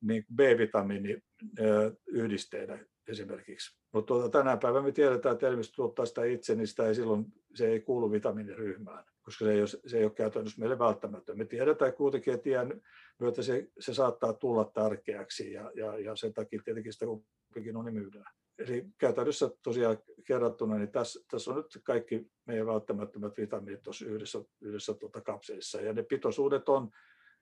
[0.00, 3.78] niin B-vitamiiniyhdisteenä esimerkiksi.
[3.92, 7.26] Mutta tuota, tänä päivänä me tiedetään, että elimistö tuottaa sitä itse, niin sitä ei silloin,
[7.54, 11.34] se ei kuulu vitamiiniryhmään, koska se ei ole, se ei ole käytännössä meille välttämätöntä.
[11.34, 12.80] Me tiedetään kuitenkin, että iän
[13.18, 17.94] myötä se, se saattaa tulla tärkeäksi ja, ja, ja sen takia tietenkin sitä kuitenkin on
[17.94, 18.32] myydään.
[18.58, 24.38] Eli käytännössä tosiaan kerrattuna, niin tässä, tässä on nyt kaikki meidän välttämättömät vitamiinit tuossa yhdessä,
[24.60, 25.80] yhdessä tuota kapselissa.
[25.80, 26.90] Ja ne pitoisuudet on,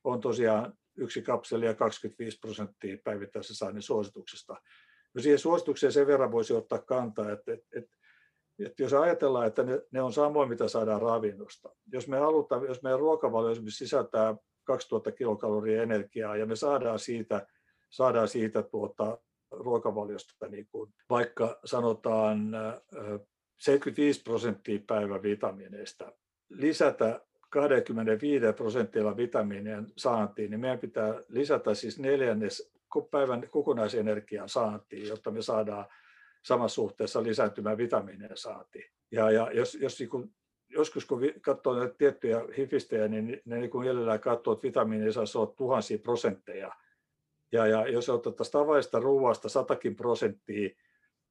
[0.04, 4.56] on tosiaan yksi kapseli ja 25 prosenttia päivittäisessä saannin suosituksesta.
[5.14, 7.96] No siihen suositukseen sen verran voisi ottaa kantaa, että, että, että,
[8.58, 11.68] että jos ajatellaan, että ne, ne on samoin, mitä saadaan ravinnosta.
[11.92, 17.46] Jos me halutaan, jos meidän ruokavalio esimerkiksi sisältää 2000 kilokaloria energiaa ja me saadaan siitä,
[17.90, 19.18] saadaan siitä tuota,
[19.50, 22.50] ruokavaliosta niin kuin vaikka sanotaan
[23.58, 26.12] 75 prosenttia päivävitamiineista,
[26.48, 32.72] lisätä 25 prosentilla vitamiinien saantiin, niin meidän pitää lisätä siis neljännes
[33.10, 35.86] päivän kokonaisenergian saantiin, jotta me saadaan
[36.44, 38.90] samassa suhteessa lisääntymään vitamiinien saantiin.
[39.10, 40.30] Ja, ja jos, jos niin kun,
[40.68, 45.54] joskus kun katsoo näitä tiettyjä hifistejä, niin ne niin mielellään katsoo, että vitamiineja saa olla
[45.56, 46.72] tuhansia prosentteja.
[47.52, 50.70] Ja, ja jos otettaisiin tavallista ruoasta satakin prosenttia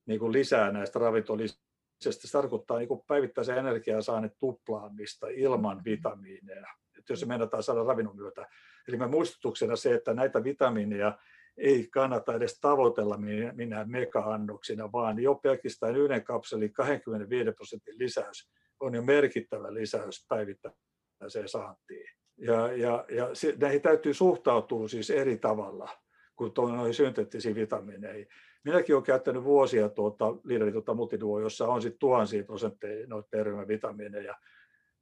[0.06, 1.62] niin kuin lisää näistä ravintolisista,
[2.00, 8.16] se tarkoittaa niin päivittäisen energian saannin tuplaamista ilman vitamiineja, että jos se meinataan saada ravinnon
[8.16, 8.48] myötä.
[8.88, 11.18] Eli me muistutuksena se, että näitä vitamiineja
[11.58, 13.18] ei kannata edes tavoitella
[13.54, 18.50] minä mega-annoksina, vaan jo pelkästään yhden kapselin 25 prosentin lisäys
[18.80, 22.08] on jo merkittävä lisäys päivittäiseen saantiin.
[22.38, 25.90] Ja, ja, ja se, näihin täytyy suhtautua siis eri tavalla
[26.36, 28.28] kuin noihin synteettisiin vitamiineihin.
[28.64, 30.26] Minäkin olen käyttänyt vuosia tuota,
[30.72, 34.36] tuota multiduo, jossa on sitten tuhansia prosentteja noita vitamiineja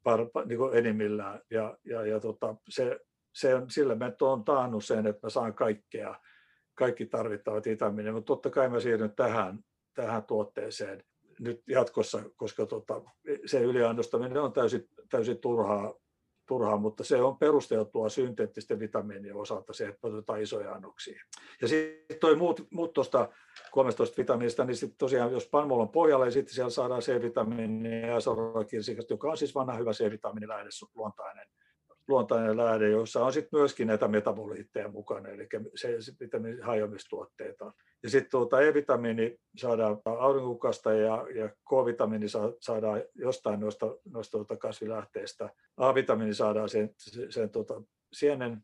[0.04, 1.41] par, niin enimmillään.
[1.50, 3.00] Ja, ja, ja tota, se,
[3.34, 6.15] se on, sillä mä olen taannut sen, että mä saan kaikkea
[6.76, 9.60] kaikki tarvittavat vitamiinit, mutta totta kai mä siirryn tähän,
[9.93, 11.04] tähän tuotteeseen
[11.39, 13.02] nyt jatkossa, koska tota,
[13.46, 15.93] se yliannostaminen on täysin, täysin turhaa,
[16.46, 21.24] turhaa, mutta se on perusteltua synteettisten vitamiinien osalta se, että otetaan isoja annoksia.
[21.62, 23.30] Ja sitten toi muut, muut tuosta
[23.72, 28.18] 13 vitamiinista, niin sitten tosiaan jos palmulla on pohjalla, niin sitten siellä saadaan C-vitamiini ja
[29.10, 31.43] joka on siis vanha hyvä C-vitamiinilähde luontainen
[32.13, 36.12] luontainen lähde, jossa on sitten myöskin näitä metaboliitteja mukana, eli se, se
[36.62, 37.73] hajoamistuotteita.
[38.04, 42.28] Ja sitten tuota E-vitamiini saadaan aurinkokasta ja, ja K-vitamiini
[42.60, 45.49] saadaan jostain noista, noista tuota kasvilähteistä.
[45.78, 47.82] A-vitamiini saadaan sen, sen, sen tuota,
[48.13, 48.58] sienen,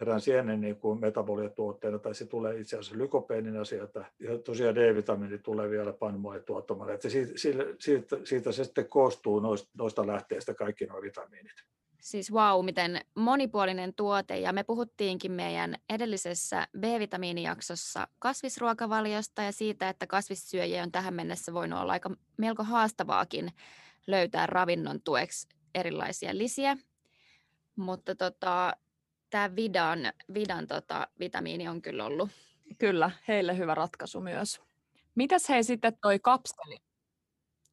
[0.00, 4.04] erään sienen niin kuin metabolituotteena, tai se tulee itse asiassa lykopeenina sieltä.
[4.18, 6.92] Ja tosiaan D-vitamiini tulee vielä panmojen tuottamalla.
[6.92, 7.32] Että siitä,
[7.78, 11.72] siitä, siitä se sitten koostuu noista, noista lähteistä kaikki nuo vitamiinit.
[12.02, 14.38] Siis wow, miten monipuolinen tuote.
[14.38, 21.80] Ja me puhuttiinkin meidän edellisessä B-vitamiinijaksossa kasvisruokavaliosta ja siitä, että kasvissyöjiä on tähän mennessä voinut
[21.80, 23.52] olla aika melko haastavaakin
[24.06, 26.76] löytää ravinnon tueksi erilaisia lisiä.
[27.76, 28.76] Mutta tota,
[29.30, 29.98] tämä Vidan,
[30.34, 32.30] Vidan tota, vitamiini on kyllä ollut.
[32.78, 34.60] Kyllä, heille hyvä ratkaisu myös.
[35.14, 36.76] Mitäs hei sitten toi kapseli,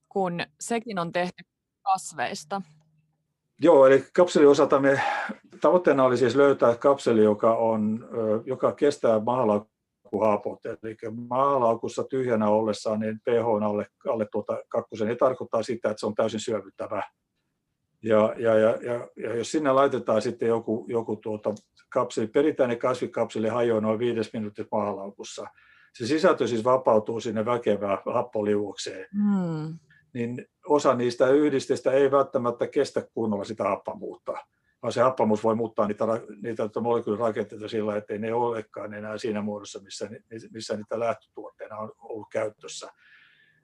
[0.09, 1.43] kun sekin on tehty
[1.81, 2.61] kasveista?
[3.61, 5.01] Joo, eli kapselin osalta me
[5.61, 8.09] tavoitteena oli siis löytää kapseli, joka, on,
[8.45, 10.65] joka kestää maalaukkuhaapot.
[10.65, 15.99] Eli maalaukussa tyhjänä ollessaan niin pH on alle, alle tuota kakkosen, niin tarkoittaa sitä, että
[15.99, 17.03] se on täysin syövyttävä.
[18.03, 21.53] Ja, ja, ja, ja, ja jos sinne laitetaan sitten joku, joku tuota
[21.89, 25.47] kapseli, perinteinen kasvikapseli hajoaa noin viides minuutin maalaukussa.
[25.93, 29.07] Se sisältö siis vapautuu sinne väkevään happoliuokseen.
[29.13, 29.79] Hmm
[30.13, 34.33] niin osa niistä yhdisteistä ei välttämättä kestä kunnolla sitä happamuutta,
[34.81, 36.05] vaan se happamuus voi muuttaa niitä,
[36.41, 40.09] niitä molekyylirakenteita sillä, että ei ne olekaan enää siinä muodossa, missä,
[40.51, 42.89] missä niitä lähtötuotteena on ollut käytössä.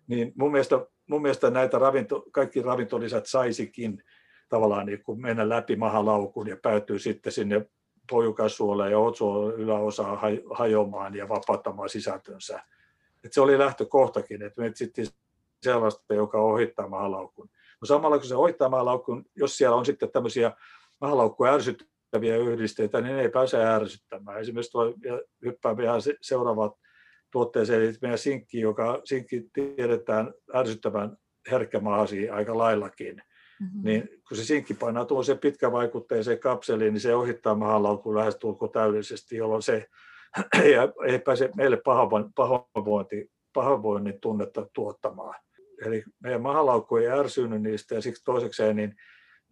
[0.07, 4.03] Niin mun mielestä, mun mielestä näitä ravinto, kaikki ravintolisät saisikin
[4.49, 7.69] tavallaan niin kuin mennä läpi mahalaukun ja päätyy sitten sinne
[8.09, 10.19] pojukassuolle ja otsuolen yläosaan
[10.53, 12.63] hajoamaan ja vapauttamaan sisältönsä.
[13.23, 15.07] Et se oli lähtökohtakin, että me etsittiin
[15.65, 17.49] sellaista, joka ohittaa mahalaukun.
[17.81, 20.51] No samalla kun se ohittaa mahalaukun, jos siellä on sitten tämmöisiä
[21.01, 24.39] mahalaukkuja ärsyttäviä yhdisteitä, niin ne ei pääse ärsyttämään.
[24.39, 26.73] Esimerkiksi tuo, ja hyppää ihan seuraavat
[27.31, 31.17] tuotteeseen, eli meidän sinkki, joka sinkki tiedetään ärsyttävän
[31.51, 33.81] herkkämahasi aika laillakin, mm-hmm.
[33.83, 39.61] niin kun se sinkki painaa tuollaiseen pitkävaikutteiseen kapseliin, niin se ohittaa mahalaukun lähestulkoon täydellisesti, jolloin
[39.61, 39.87] se
[40.63, 40.73] ei,
[41.07, 41.81] ei pääse meille
[42.35, 45.35] pahoinvointi, pahoinvoinnin tunnetta tuottamaan.
[45.85, 48.95] Eli meidän mahalaukku ei ärsynyt niistä ja siksi toisekseen niin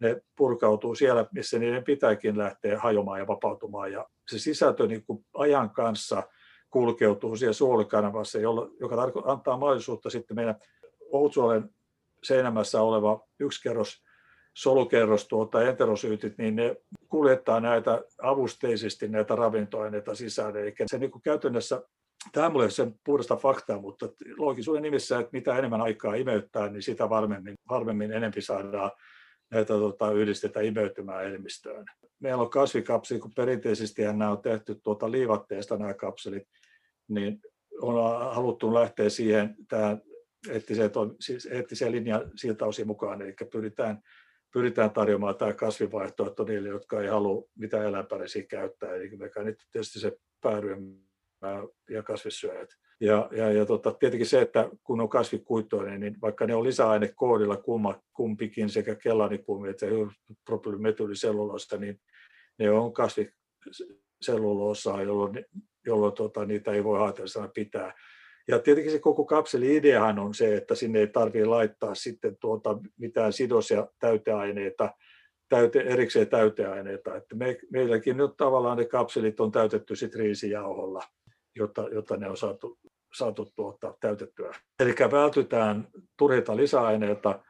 [0.00, 3.92] ne purkautuu siellä, missä niiden pitääkin lähteä hajoamaan ja vapautumaan.
[3.92, 6.22] Ja se sisältö niin kuin ajan kanssa
[6.70, 8.38] kulkeutuu siellä suolikanavassa,
[8.80, 10.56] joka antaa mahdollisuutta sitten meidän
[11.10, 11.70] ohutsuolen
[12.24, 14.04] seinämässä oleva yksi kerros
[14.54, 16.76] solukerros, tuota, enterosyytit, niin ne
[17.08, 20.56] kuljettaa näitä avusteisesti näitä ravintoaineita sisään.
[20.56, 21.82] Eli se niin kuin käytännössä,
[22.32, 27.08] tämä on sen puhdasta faktaa, mutta loogisuuden nimissä, että mitä enemmän aikaa imeyttää, niin sitä
[27.08, 28.90] varmemmin, varmemmin enempi saadaan
[29.50, 31.84] näitä tota, yhdistetä imeytymään elimistöön.
[32.20, 36.48] Meillä on kasvikapseli, kun perinteisesti nämä on tehty tuota liivatteesta nämä kapselit,
[37.08, 37.40] niin
[37.80, 37.94] on
[38.34, 40.02] haluttu lähteä siihen tähän
[40.50, 44.02] eettiseen, siis eettiseen linjaan siltä osin mukaan, eli pyritään,
[44.52, 49.10] pyritään tarjoamaan tämä kasvivaihtoehto niille, jotka ei halua mitään eläinpäräisiä käyttää, eli
[49.44, 51.04] nyt tietysti se pääryhmä
[51.90, 52.68] ja kasvissyöjät.
[53.00, 57.56] Ja, ja, ja tota, tietenkin se, että kun on kasvikuittoinen, niin vaikka ne on lisäainekoodilla
[57.56, 59.86] kumma, kumpikin sekä kellanipumi että
[60.44, 62.00] propylymetyyliselluloosta, niin
[62.58, 65.44] ne on kasviselluloosaa, jolloin,
[65.86, 67.94] jolloin tota, niitä ei voi haitella pitää.
[68.48, 73.32] Ja tietenkin se koko kapseli-ideahan on se, että sinne ei tarvitse laittaa sitten tuota mitään
[73.32, 74.94] sidos- ja täyteaineita,
[75.48, 77.16] täyte, erikseen täyteaineita.
[77.16, 81.02] Että me, meilläkin nyt tavallaan ne kapselit on täytetty sit riisijauholla,
[81.56, 82.78] jotta, jotta ne on saatu,
[83.14, 84.54] saatu tuota, täytettyä.
[84.80, 87.42] Eli vältytään turhilta lisäaineita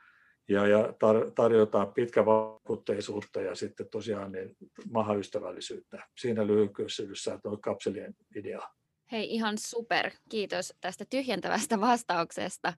[0.49, 4.57] ja, ja tar, tarjotaan pitkävaikutteisuutta ja sitten tosiaan niin
[4.91, 6.09] mahaystävällisyyttä.
[6.19, 8.63] Siinä lyhykäisyydessä tuo kapselien idea.
[9.13, 10.11] Hei, ihan super.
[10.29, 12.73] Kiitos tästä tyhjentävästä vastauksesta.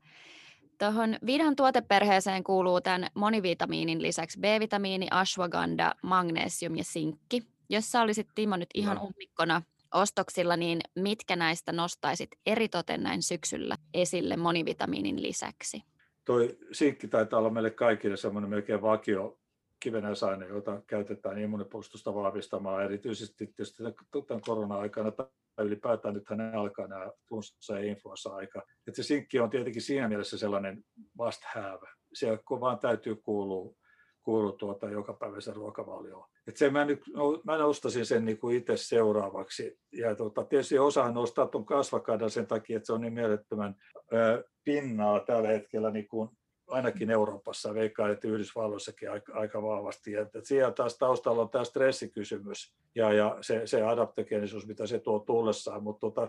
[0.79, 7.43] Tuohon Vidan tuoteperheeseen kuuluu tämän monivitamiinin lisäksi B-vitamiini, ashwagandha, magnesium ja sinkki.
[7.69, 9.63] Jos sä olisit Timo nyt ihan ummikkona
[9.95, 15.83] ostoksilla, niin mitkä näistä nostaisit eritoten näin syksyllä esille monivitamiinin lisäksi?
[16.25, 19.39] Toi sinkki taitaa olla meille kaikille semmoinen melkein vakio
[19.81, 23.83] kivenäisaine, jota käytetään immunipuolustusta vahvistamaan, erityisesti tietysti
[24.27, 25.13] tämän korona-aikana
[25.59, 28.63] ylipäätään nythän alkaa nämä flunssa- ja influenssa-aika.
[28.89, 31.89] Että se sinkki on tietenkin siinä mielessä sellainen must have.
[32.13, 33.75] Se vaan täytyy kuulua,
[34.23, 36.29] kuulua tuota jokapäiväisen ruokavalioon.
[36.47, 37.03] Et sen mä, nyt,
[37.45, 39.79] mä nostaisin sen niin kuin itse seuraavaksi.
[39.93, 43.75] Ja tuota, tietysti osahan nostaa tuon kasvakadan sen takia, että se on niin mielettömän
[44.13, 46.29] ö, pinnaa tällä hetkellä niin kuin
[46.67, 50.13] ainakin Euroopassa, veikkaan, että Yhdysvalloissakin aika, aika vahvasti.
[50.13, 54.99] Ja, että siellä taas taustalla on tämä stressikysymys ja, ja se, se adaptogeenisuus, mitä se
[54.99, 56.29] tuo tullessaan, mutta tota,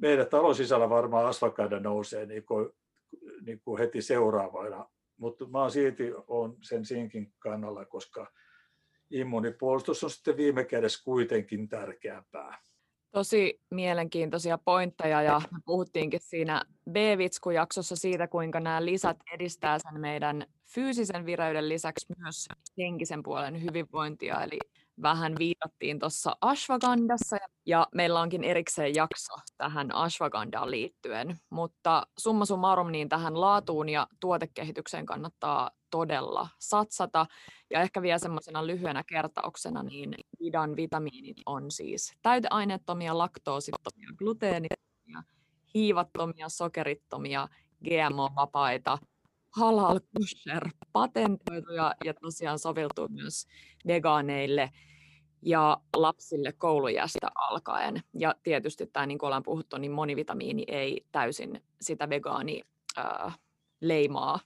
[0.00, 2.70] meidän talon sisällä varmaan asfakaida nousee niin kuin,
[3.46, 8.32] niin kuin heti seuraavana, mutta mä silti on sen sinkin kannalla, koska
[9.12, 12.58] immunipuolustus on sitten viime kädessä kuitenkin tärkeämpää.
[13.10, 20.46] Tosi mielenkiintoisia pointteja ja me puhuttiinkin siinä B-vitsku-jaksossa siitä, kuinka nämä lisät edistää sen meidän
[20.74, 22.48] fyysisen vireyden lisäksi myös
[22.78, 24.42] henkisen puolen hyvinvointia.
[24.42, 24.58] Eli
[25.02, 32.92] vähän viitattiin tuossa ashwagandassa ja meillä onkin erikseen jakso tähän ashwagandaan liittyen, mutta summa summarum
[32.92, 37.26] niin tähän laatuun ja tuotekehitykseen kannattaa todella satsata.
[37.70, 45.22] Ja ehkä vielä semmoisena lyhyenä kertauksena, niin vidan vitamiinit on siis täyteaineettomia, laktoosittomia, gluteenittomia,
[45.74, 47.48] hiivattomia, sokerittomia,
[47.84, 48.98] GMO-vapaita,
[49.56, 53.46] halal kosher patentoituja ja tosiaan soveltuu myös
[53.86, 54.70] vegaaneille
[55.42, 58.02] ja lapsille koulujästä alkaen.
[58.18, 62.62] Ja tietysti tämä, niin kuin ollaan puhuttu, niin monivitamiini ei täysin sitä vegaani
[62.98, 63.38] äh,
[63.80, 64.40] leimaa,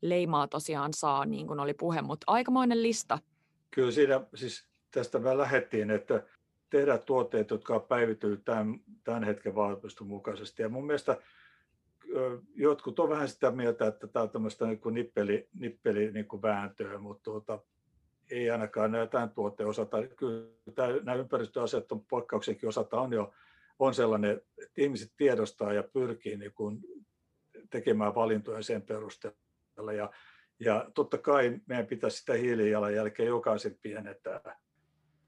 [0.00, 3.18] leimaa tosiaan saa, niin kuin oli puhe, mutta aikamoinen lista.
[3.70, 6.22] Kyllä siinä siis tästä me lähdettiin, että
[6.70, 10.62] tehdään tuotteet, jotka on päivittynyt tämän, tämän hetken vaatimusten mukaisesti.
[10.62, 11.16] Ja mun mielestä
[12.54, 16.42] jotkut on vähän sitä mieltä, että tämä on tämmöistä niin kuin nippeli, nippeli niin kuin
[16.42, 17.58] vääntöä, mutta tuota,
[18.30, 20.06] ei ainakaan tämän tuotteen osalta.
[20.06, 23.32] Kyllä tämä, nämä ympäristöasiat on poikkeuksenkin osalta on jo
[23.78, 26.80] on sellainen, että ihmiset tiedostaa ja pyrkii niin kuin
[27.70, 29.92] tekemään valintoja sen perusteella.
[29.92, 30.10] Ja,
[30.60, 34.58] ja totta kai meidän pitäisi sitä hiilijalanjälkeä jokaisen pienentää.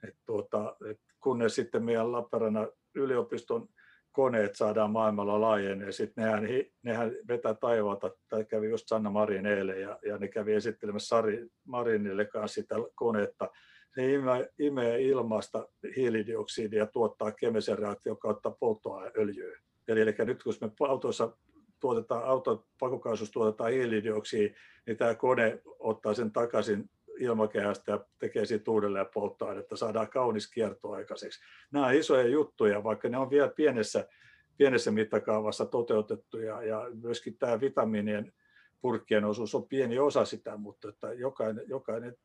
[0.08, 3.68] Et tuota, et kunnes sitten meidän Lappeenrannan yliopiston
[4.12, 5.92] koneet saadaan maailmalla laajenee.
[5.92, 6.48] Sitten nehän,
[6.82, 11.46] nehän vetää taivaalta, tai kävi just Sanna Marin eilen, ja, ja ne kävi esittelemässä Sari
[11.64, 13.48] Marinille kanssa sitä koneetta.
[13.94, 19.58] Se imee, imee ilmasta hiilidioksidia ja tuottaa kemisen reaktio kautta polttoaineöljyä.
[19.88, 21.36] Eli, eli nyt kun me autoissa
[21.80, 24.54] tuotetaan, auton pakokaasussa tuotetaan hiilidioksidi,
[24.86, 26.90] niin tämä kone ottaa sen takaisin
[27.20, 31.40] ilmakehästä ja tekee siitä uudelleen polttoainetta, saadaan kaunis kierto aikaiseksi.
[31.70, 34.08] Nämä on isoja juttuja, vaikka ne on vielä pienessä,
[34.56, 38.32] pienessä mittakaavassa toteutettuja ja myöskin tämä vitamiinien
[38.80, 42.16] purkkien osuus on pieni osa sitä, mutta että jokainen, jokainen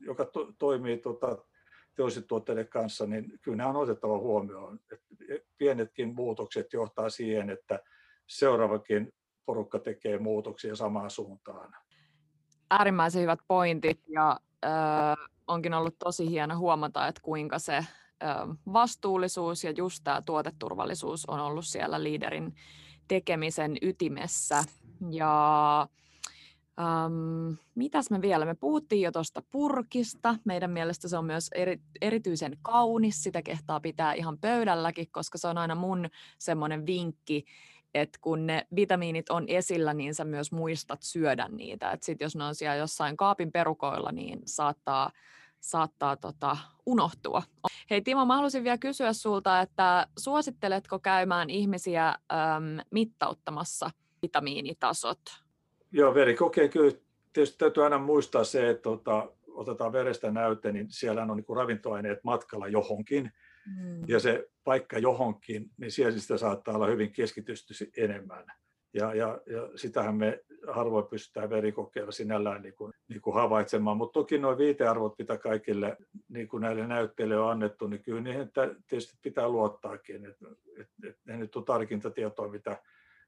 [0.00, 1.38] joka to, toimii tuota,
[1.94, 4.80] teollisuustuotteiden kanssa, niin kyllä nämä on otettava huomioon.
[4.92, 5.06] Että
[5.58, 7.78] pienetkin muutokset johtaa siihen, että
[8.26, 9.12] seuraavakin
[9.46, 11.74] porukka tekee muutoksia samaan suuntaan.
[12.70, 17.86] Äärimmäisen hyvät pointit ja äh, onkin ollut tosi hieno huomata, että kuinka se äh,
[18.72, 22.54] vastuullisuus ja just tämä tuoteturvallisuus on ollut siellä liiderin
[23.08, 24.64] tekemisen ytimessä.
[25.10, 25.88] Ja
[26.80, 28.44] Um, mitäs me vielä?
[28.44, 30.36] Me puhuttiin jo tuosta purkista.
[30.44, 33.22] Meidän mielestä se on myös eri, erityisen kaunis.
[33.22, 36.08] Sitä kehtaa pitää ihan pöydälläkin, koska se on aina mun
[36.38, 37.44] semmoinen vinkki,
[37.96, 41.90] että kun ne vitamiinit on esillä, niin sä myös muistat syödä niitä.
[41.90, 45.10] Et sit jos ne on siellä jossain kaapin perukoilla, niin saattaa,
[45.60, 47.42] saattaa tota, unohtua.
[47.90, 52.16] Hei Timo, mä haluaisin vielä kysyä sulta, että suositteletko käymään ihmisiä äm,
[52.90, 53.90] mittauttamassa
[54.22, 55.20] vitamiinitasot?
[55.92, 56.92] Joo, verikokeen kyllä
[57.32, 62.24] tietysti täytyy aina muistaa se, että tota, otetaan verestä näyte, niin siellä on niin ravintoaineet
[62.24, 63.32] matkalla johonkin.
[63.66, 64.04] Mm.
[64.08, 68.44] Ja se paikka johonkin, niin siellä sitä saattaa olla hyvin keskitysty enemmän.
[68.94, 73.96] Ja, ja, ja sitähän me harvoin pystytään verikokeilla sinällään niin kuin, niin kuin havaitsemaan.
[73.96, 75.96] Mutta toki nuo viitearvot, mitä kaikille
[76.28, 78.50] niin kuin näille näytteille on annettu, niin kyllä niihin
[78.86, 80.26] tietysti pitää luottaakin.
[80.26, 80.36] Et,
[80.80, 82.82] et, et, ne nyt on tarkinta tietoa, mitä,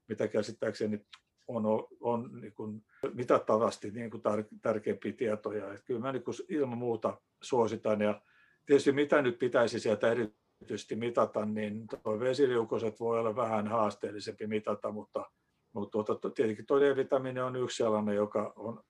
[0.09, 1.07] mitä käsittääkseni
[1.49, 1.65] on,
[2.01, 2.85] on niin kuin
[3.15, 5.73] mitattavasti niin kuin tar- tärkeimpiä tietoja.
[5.73, 8.01] Että kyllä mä niin kuin ilman muuta suositan.
[8.01, 8.21] Ja
[8.69, 14.93] tietysti mitä nyt pitäisi sieltä erityisesti mitata, niin tuo vesiliukoset voi olla vähän haasteellisempi mitata,
[14.93, 15.31] mutta,
[15.73, 18.83] mutta tuota, tietenkin tuo D-vitamiini on yksi sellainen, joka on,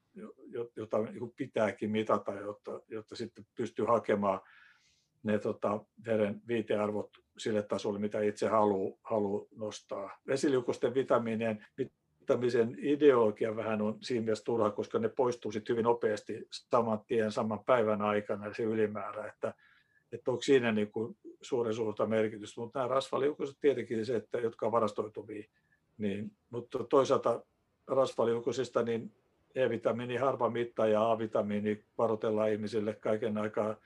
[0.76, 4.41] jota niin pitääkin mitata, jotta, jotta sitten pystyy hakemaan
[5.22, 10.18] ne tota, veren viitearvot sille tasolle, mitä itse haluaa halu nostaa.
[10.26, 16.47] Vesiliukosten vitamiinien yrittämisen ideologia vähän on siinä mielessä turha, koska ne poistuu sitten hyvin nopeasti
[16.51, 19.55] saman tien, saman päivän aikana se ylimäärä, että,
[20.12, 22.61] että onko siinä niin kuin suuren suurta merkitystä.
[22.61, 25.44] Mutta nämä rasvaliukoiset tietenkin se, että, jotka on varastoituvia,
[25.98, 27.42] niin, mutta toisaalta
[27.86, 29.12] rasvaliukoisista niin
[29.54, 33.76] E-vitamiini harva mitta ja A-vitamiini varoitellaan ihmisille kaiken aikaa,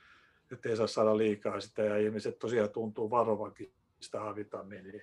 [0.52, 5.02] että ei saa saada liikaa sitä ja ihmiset tosiaan tuntuu varovakin sitä A-vitamiinia.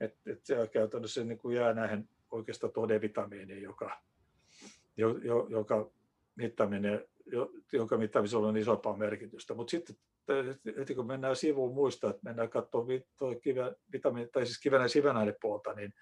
[0.00, 4.00] Et, et se käytännössä niin kuin jää näihin oikeastaan tuo D-vitamiini, joka,
[4.96, 5.90] jo, jo, joka
[6.36, 9.54] mittaaminen, jo, jonka mittaamisella on isompaa merkitystä.
[9.54, 9.96] Mutta sitten
[10.78, 12.88] heti kun mennään sivuun muista, että mennään katsomaan
[13.42, 15.92] kive, vitamiini, tai siis kivenä sivänäidepuolta, niin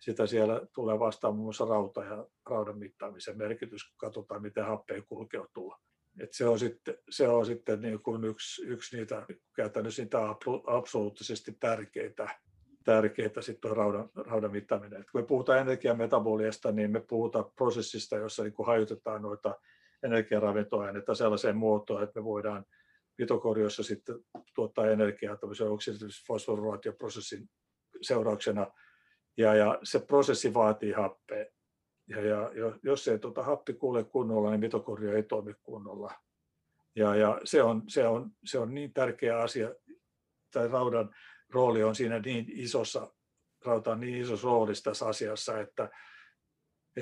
[0.00, 5.02] sitä siellä tulee vastaan muun muassa rauta ja raudan mittaamisen merkitys, kun katsotaan, miten happea
[5.02, 5.74] kulkeutuu.
[6.20, 9.26] Et se on sitten, se on sitten niin kuin yksi, yksi niitä
[9.56, 10.18] käytännössä niitä
[10.66, 12.28] absoluuttisesti tärkeitä
[12.84, 15.00] tärkeää sitten raudan, raudan mittaaminen.
[15.00, 19.54] Et kun me puhutaan energiametaboliasta, niin me puhutaan prosessista, jossa niin hajutetaan noita
[20.02, 22.64] energiaravintoaineita sellaiseen muotoon, että me voidaan
[23.18, 24.16] mitokoriossa sitten
[24.54, 27.50] tuottaa energiaa tämmöisen oksidatiivis-fosforilaatioprosessin
[28.02, 28.66] seurauksena.
[29.36, 31.44] Ja, ja se prosessi vaatii happea.
[32.08, 32.50] Ja, ja
[32.82, 36.12] jos ei tuota happi kuule kunnolla, niin mitokorio ei toimi kunnolla.
[36.96, 39.74] Ja, ja se, on, se, on, se on niin tärkeä asia,
[40.52, 41.14] tai raudan
[41.50, 43.14] rooli on siinä niin isossa,
[43.64, 45.90] rautaan niin isossa roolissa tässä asiassa, että,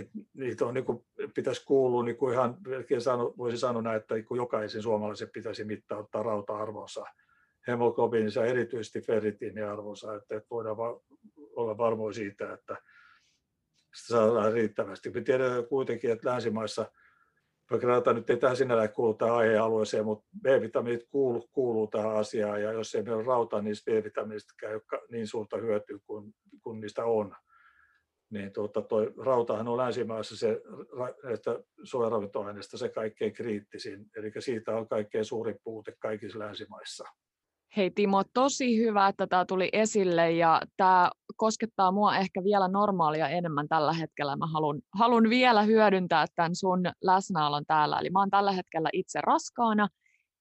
[0.00, 2.56] että niitä on, niin kuin, pitäisi kuulua niin kuin ihan,
[2.98, 7.04] sano, voisi sanoa näin, että niin jokaisen suomalaisen pitäisi mittauttaa rauta-arvonsa,
[7.68, 11.00] hemoglobiinissa erityisesti ferritiiniarvonsa, että, että voidaan va-
[11.56, 12.76] olla varmoja siitä, että
[13.96, 15.10] sitä saadaan riittävästi.
[15.10, 16.86] Me tiedetään kuitenkin, että länsimaissa–
[17.70, 22.62] vaikka rauta nyt ei tähän sinällään kuulu tähän aihealueeseen, mutta B-vitamiinit kuuluu, kuuluu tähän asiaan,
[22.62, 24.80] ja jos ei meillä ole rautaa niistä B-vitamiinista käy
[25.10, 27.36] niin suurta hyötyä kuin, kuin niistä on,
[28.30, 30.60] niin tuota, toi, rautahan on länsimaissa se,
[31.32, 37.04] että suojaravintoaineista se kaikkein kriittisin, eli siitä on kaikkein suurin puute kaikissa länsimaissa.
[37.76, 43.28] Hei Timo, tosi hyvä, että tämä tuli esille ja tämä koskettaa mua ehkä vielä normaalia
[43.28, 44.36] enemmän tällä hetkellä.
[44.36, 47.98] Mä haluan, haluan vielä hyödyntää tämän sun läsnäolon täällä.
[47.98, 49.88] Eli mä oon tällä hetkellä itse raskaana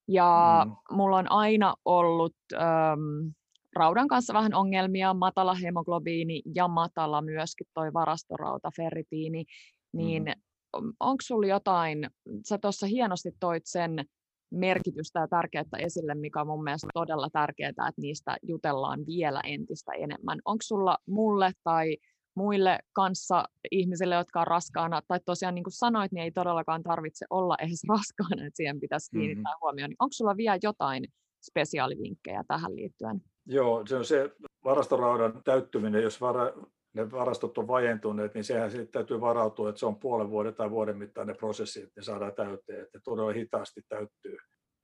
[0.08, 0.96] ja mm.
[0.96, 3.30] mulla on aina ollut ähm,
[3.76, 9.46] raudan kanssa vähän ongelmia, matala hemoglobiini ja matala myöskin toi varastorauta, ferritiini,
[9.94, 10.94] niin mm.
[11.00, 12.10] onko sulla jotain,
[12.50, 14.06] sä tuossa hienosti toit sen
[14.52, 19.92] merkitystä ja tärkeyttä esille, mikä on mun mielestä todella tärkeää, että niistä jutellaan vielä entistä
[19.92, 20.40] enemmän.
[20.46, 21.98] Onko sulla mulle tai
[22.36, 27.26] muille kanssa ihmisille, jotka on raskaana, tai tosiaan niin kuin sanoit, niin ei todellakaan tarvitse
[27.30, 29.60] olla edes raskaana, että siihen pitäisi kiinnittää mm-hmm.
[29.62, 29.90] huomioon.
[29.90, 31.06] Niin onko sulla vielä jotain
[31.42, 33.22] spesiaalivinkkejä tähän liittyen?
[33.46, 34.32] Joo, se on se
[34.64, 36.54] varastoraudan täyttyminen, jos vara,
[36.94, 40.72] ne varastot on vajentuneet, niin sehän sitten täytyy varautua, että se on puolen vuoden tai
[40.72, 44.38] vuoden mittainen prosessi, että ne saadaan täyteen, että todella hitaasti täyttyy.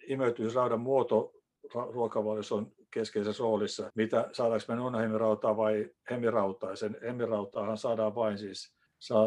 [0.07, 1.31] Imeytymisraudan muoto
[1.73, 3.91] ruokavaliossa on keskeisessä roolissa.
[3.95, 6.75] Mitä saadaanko me nonhemirautaa vai hemirautaa?
[6.75, 8.75] Sen hemirautaahan saadaan vain siis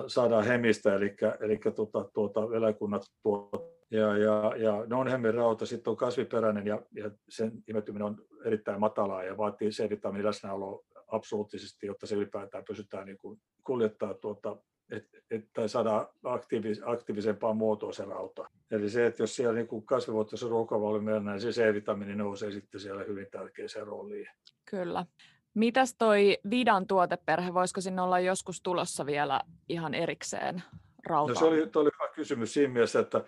[0.07, 3.74] saadaan hemistä, eli, eli tuota, tuota, eläkunnat tuot.
[3.91, 9.37] Ja, ja, ja non-hemirauta sitten on kasviperäinen ja, ja sen imettyminen on erittäin matalaa ja
[9.37, 14.57] vaatii C-vitamiinin läsnäoloa absoluuttisesti, jotta se ylipäätään pysytään niin kuin kuljettaa tuota,
[14.91, 18.51] et, et, tai saada aktiivis, aktiivisempaa muotoa se rauta.
[18.70, 23.26] Eli se, että jos siellä niin kasvivuotoisen ruokavalio niin se C-vitamiini nousee sitten siellä hyvin
[23.30, 24.26] tärkeäseen rooliin.
[24.70, 25.07] Kyllä.
[25.55, 30.62] Mitäs toi Vidan tuoteperhe, voisiko sinne olla joskus tulossa vielä ihan erikseen
[31.07, 31.35] rautaa?
[31.35, 33.24] No se oli, oli hyvä kysymys siinä mielessä, että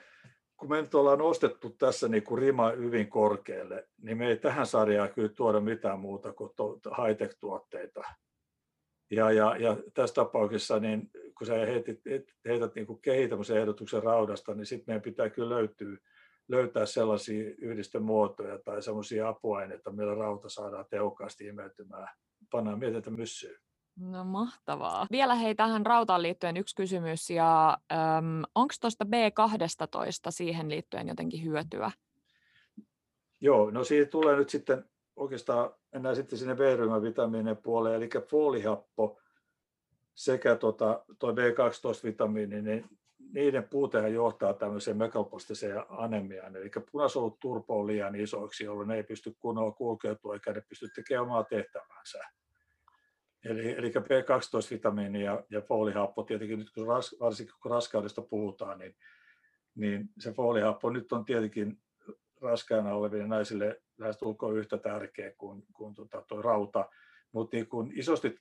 [0.57, 4.67] kun me nyt ollaan nostettu tässä niin kuin rima hyvin korkealle, niin me ei tähän
[4.67, 6.51] sarjaan kyllä tuoda mitään muuta kuin
[6.97, 8.03] high-tech-tuotteita.
[9.11, 12.01] Ja, ja, ja tässä tapauksessa, niin kun sä heitit,
[12.45, 13.01] heität niin kuin
[13.55, 15.97] ehdotuksen raudasta, niin sitten meidän pitää kyllä löytyä,
[16.49, 22.09] löytää sellaisia yhdistömuotoja tai sellaisia apuaineita, millä rauta saadaan tehokkaasti imeytymään.
[22.51, 23.61] Pannaan mietintä myssyyn.
[23.97, 25.07] No mahtavaa.
[25.11, 27.79] Vielä hei tähän rautaan liittyen yksi kysymys, ja
[28.55, 31.91] onko tuosta B12 siihen liittyen jotenkin hyötyä?
[33.41, 34.85] Joo, no siitä tulee nyt sitten
[35.17, 39.21] oikeastaan, mennään sitten sinne B-ryhmän vitamiinien puoleen, eli folihappo
[40.15, 42.85] sekä tota, tuo B12-vitamiini, niin
[43.33, 49.37] niiden puutehan johtaa tämmöiseen megalpostiseen anemiaan, eli punasolut turpo liian isoiksi, jolloin ne ei pysty
[49.39, 52.19] kunnolla kulkeutua eikä ne pysty tekemään omaa tehtävänsä.
[53.49, 58.97] Eli, eli B12-vitamiini ja, ja folihappo, tietenkin nyt kun ras, varsinkin kun raskaudesta puhutaan, niin,
[59.75, 61.81] niin se folihappo nyt on tietenkin
[62.41, 66.89] raskaana oleville naisille lähestulkoon yhtä tärkeä kuin, kuin tota, tuo rauta.
[67.33, 68.39] Mutta niin kun isosti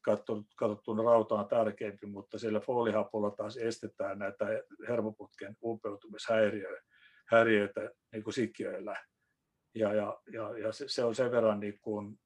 [0.55, 4.45] katsottuna rauta on tärkeämpi, mutta sillä folihapolla taas estetään näitä
[4.87, 8.95] hermoputken umpeutumishäiriöitä niin kuin sikiöillä.
[9.75, 12.19] Ja, ja, ja, ja se, se on sen verran niin kuin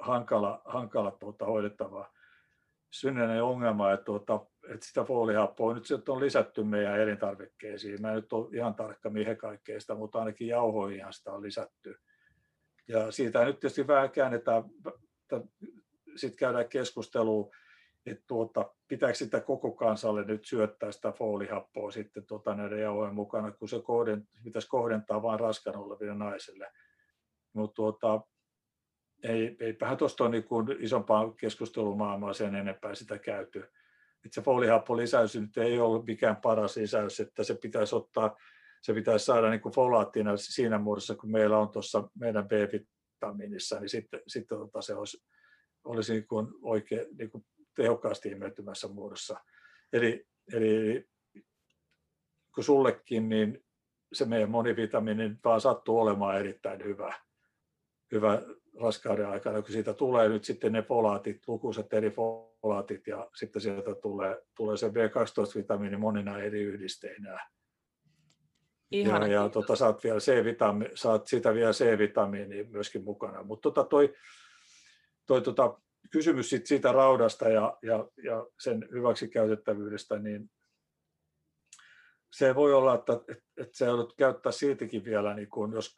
[0.00, 2.12] hankala, hankala tuota, hoidettava
[2.90, 8.02] synnäinen ongelma, että, tuota, että sitä foolihappoa nyt on lisätty meidän elintarvikkeisiin.
[8.02, 12.00] Mä en nyt ole ihan tarkka mihin kaikkeista, mutta ainakin jauhoihin sitä on lisätty.
[12.88, 14.64] Ja siitä nyt tietysti vähän käännetään,
[16.16, 17.50] sitten käydään keskustelua,
[18.06, 23.52] että tuota, pitääkö sitä koko kansalle nyt syöttää sitä foolihappoa sitten tuota, näiden jauhojen mukana,
[23.52, 26.72] kun se kohden, pitäisi kohdentaa vain raskan oleville naisille.
[27.52, 28.20] Mutta tuota,
[29.22, 30.44] ei, eipähän tuosta ole niin
[30.78, 33.58] isompaa keskustelumaailmaa sen enempää sitä käyty.
[34.24, 38.36] Että se folihappolisäys nyt ei ole mikään paras lisäys, että se pitäisi ottaa,
[38.82, 43.88] se pitäisi saada niin kuin folaattina siinä muodossa, kun meillä on tuossa meidän B-vitamiinissa, niin
[43.88, 45.24] sitten, sitten tota se olisi,
[45.84, 47.44] olisi niin kuin oikein niin kuin
[47.76, 49.40] tehokkaasti imeytymässä muodossa.
[49.92, 51.04] Eli, eli
[52.54, 53.64] kun sullekin, niin
[54.12, 57.14] se meidän monivitamiini vaan sattuu olemaan erittäin hyvä,
[58.12, 58.42] hyvä
[58.80, 63.94] raskauden aikana, kun siitä tulee nyt sitten ne folaatit, lukuisat eri folaatit ja sitten sieltä
[63.94, 67.48] tulee, tulee se B12-vitamiini monina eri yhdisteinä.
[68.90, 73.42] Ihana, ja, ja tota, saat, vielä C-vitami, saat sitä vielä C-vitamiinia myöskin mukana.
[73.42, 74.14] Mutta tota, toi,
[75.26, 75.78] toi tota,
[76.10, 80.50] kysymys sit siitä raudasta ja, ja, ja sen hyväksi käytettävyydestä, niin
[82.32, 85.94] se voi olla, että, että, että se joudut käyttää siitäkin vielä, niin kun, jos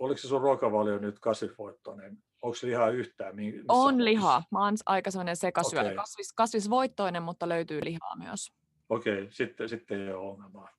[0.00, 2.18] oliko se sun ruokavalio nyt kasvisvoittoinen?
[2.42, 3.36] Onko lihaa yhtään?
[3.36, 4.42] Missä on lihaa.
[4.50, 5.82] Mä oon aika sellainen sekasyöjä.
[5.82, 5.94] Okay.
[5.94, 8.52] Kasvis, kasvisvoittoinen, mutta löytyy lihaa myös.
[8.88, 10.70] Okei, okay, sitten, sitten ei ole ongelmaa.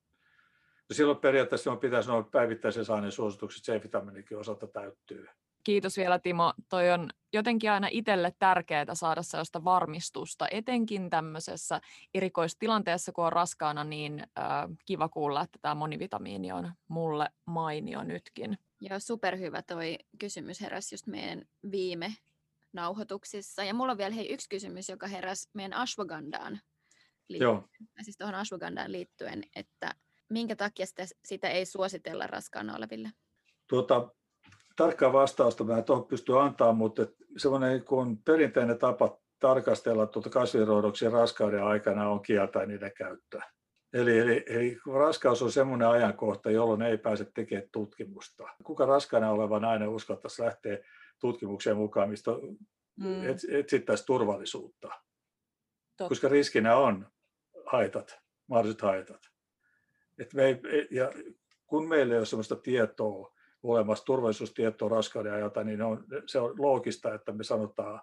[0.89, 5.27] No silloin periaatteessa on pitäisi olla päivittäisen saaneen suositukset C-vitamiinikin osalta täyttyy.
[5.63, 6.53] Kiitos vielä Timo.
[6.69, 11.81] Toi on jotenkin aina itselle tärkeää saada sellaista varmistusta, etenkin tämmöisessä
[12.13, 14.45] erikoistilanteessa, kun on raskaana, niin äh,
[14.85, 18.57] kiva kuulla, että tämä monivitamiini on mulle mainio nytkin.
[18.81, 22.13] Joo, superhyvä toi kysymys heräsi just meidän viime
[22.73, 23.63] nauhoituksissa.
[23.63, 26.59] Ja mulla on vielä hei, yksi kysymys, joka heräsi meidän ashwagandaan
[27.29, 27.69] liittyen, Joo.
[28.01, 29.95] siis tuohon ashwagandaan liittyen, että
[30.29, 33.09] minkä takia sitä, sitä ei suositella raskaana oleville?
[33.67, 34.09] Tuota,
[34.75, 37.07] tarkkaa vastausta mä en tuohon pysty antaa, mutta
[37.37, 43.43] semmoinen kun perinteinen tapa tarkastella tuota kasviroidoksia raskauden aikana on kieltää niiden käyttöä.
[43.93, 48.47] Eli, eli, eli raskaus on semmoinen ajankohta, jolloin ei pääse tekemään tutkimusta.
[48.63, 50.77] Kuka raskaana oleva nainen uskaltaisi lähteä
[51.19, 52.31] tutkimukseen mukaan, mistä
[52.95, 53.23] mm.
[53.59, 54.87] etsittäisiin turvallisuutta?
[54.87, 56.09] Totta.
[56.09, 57.07] koska riskinä on
[57.65, 59.21] haitat, mahdolliset haitat.
[60.17, 61.11] Et me ei, ja
[61.67, 63.33] kun meillä ei ole sellaista tietoa
[63.63, 68.01] olemassa, turvallisuustietoa raskauden ajalta, niin on, se on loogista, että me sanotaan,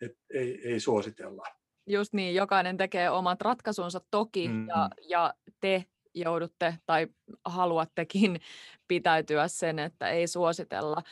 [0.00, 1.44] että ei, ei suositella.
[1.86, 4.68] Just niin, jokainen tekee omat ratkaisunsa toki mm.
[4.68, 5.84] ja, ja te
[6.14, 7.06] joudutte tai
[7.44, 8.40] haluattekin
[8.88, 11.02] pitäytyä sen, että ei suositella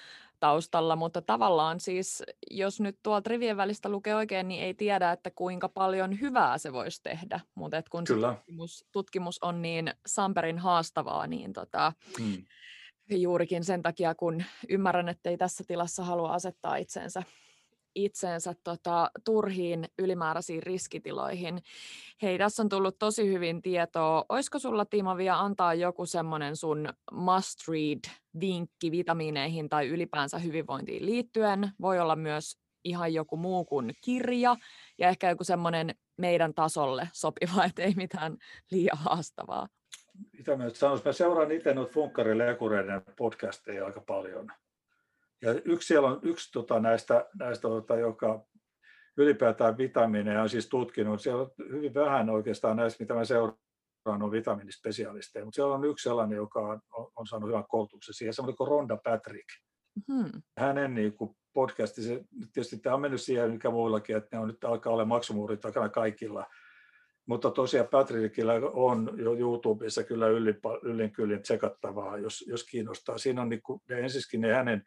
[0.40, 5.30] taustalla, mutta tavallaan siis, jos nyt tuolta rivien välistä lukee oikein, niin ei tiedä, että
[5.30, 8.34] kuinka paljon hyvää se voisi tehdä, mutta et kun Kyllä.
[8.34, 12.44] tutkimus, tutkimus on niin samperin haastavaa, niin tota, Mm.
[13.10, 17.22] juurikin sen takia, kun ymmärrän, että ei tässä tilassa halua asettaa itsensä
[17.95, 21.62] itseensä tota, turhiin ylimääräisiin riskitiloihin.
[22.22, 24.24] Hei, tässä on tullut tosi hyvin tietoa.
[24.28, 28.01] Olisiko sulla Timo vielä antaa joku semmoinen sun must read
[28.40, 31.70] vinkki vitamiineihin tai ylipäänsä hyvinvointiin liittyen?
[31.80, 34.57] Voi olla myös ihan joku muu kuin kirja
[34.99, 38.36] ja ehkä joku semmoinen meidän tasolle sopiva, että ei mitään
[38.70, 39.68] liian haastavaa.
[40.38, 41.07] Mitä mä nyt sanoisin?
[41.07, 44.53] Mä seuraan itse noita funkkarilekureiden podcasteja aika paljon.
[45.45, 48.47] Ja yksi siellä on yksi tota, näistä, näistä tota, joka
[49.16, 51.20] ylipäätään vitamiineja on siis tutkinut.
[51.20, 53.59] Siellä on hyvin vähän oikeastaan näistä, mitä mä seuraan,
[54.07, 58.34] on vitamiinispesialisteja, mutta siellä on yksi sellainen, joka on, on, on saanut hyvän koulutuksen siihen,
[58.34, 59.49] semmoinen kuin Ronda Patrick.
[60.12, 60.42] Hmm.
[60.59, 64.49] Hänen niin kuin podcasti, se, tietysti tämä on mennyt siihen, mikä muillakin, että ne on
[64.49, 66.47] nyt alkaa olla maksumuurit takana kaikilla.
[67.26, 73.18] Mutta tosiaan Patrickilla on jo YouTubessa kyllä yllin, yllin kyllin tsekattavaa, jos, jos kiinnostaa.
[73.18, 74.82] Siinä on niin kuin, ensiskin ne hänen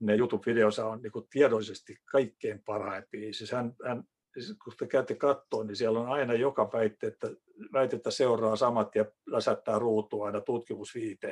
[0.00, 3.32] ne YouTube-videonsa on niin kuin tiedollisesti kaikkein parhaimpia.
[3.32, 7.28] Siis hän, hän, siis kun te käytte katsoa, niin siellä on aina joka väitettä,
[7.72, 11.28] väitettä seuraa samat ja läsättää ruutua aina tutkimusviite.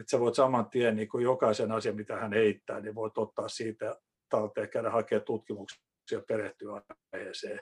[0.00, 3.48] Että sä voit saman tien niin kuin jokaisen asian, mitä hän heittää, niin voit ottaa
[3.48, 3.96] siitä
[4.28, 5.78] talteen käydä hakemaan tutkimuksia
[6.12, 6.82] ja perehtyä
[7.12, 7.60] aiheeseen.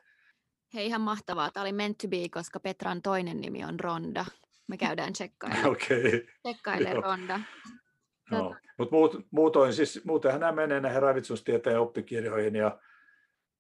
[0.75, 1.51] Hei, ihan mahtavaa.
[1.51, 4.25] Tämä oli meant to be, koska Petran toinen nimi on Ronda.
[4.69, 6.07] Me käydään tsekkailemaan Okei.
[6.07, 6.27] Okay.
[6.43, 7.01] Tsekkailee Joo.
[7.01, 7.41] Ronda.
[8.31, 8.55] No.
[8.79, 12.79] Mutta muut, muutoin, siis, muutenhan nämä menee näihin ravitsemustieteen oppikirjoihin ja,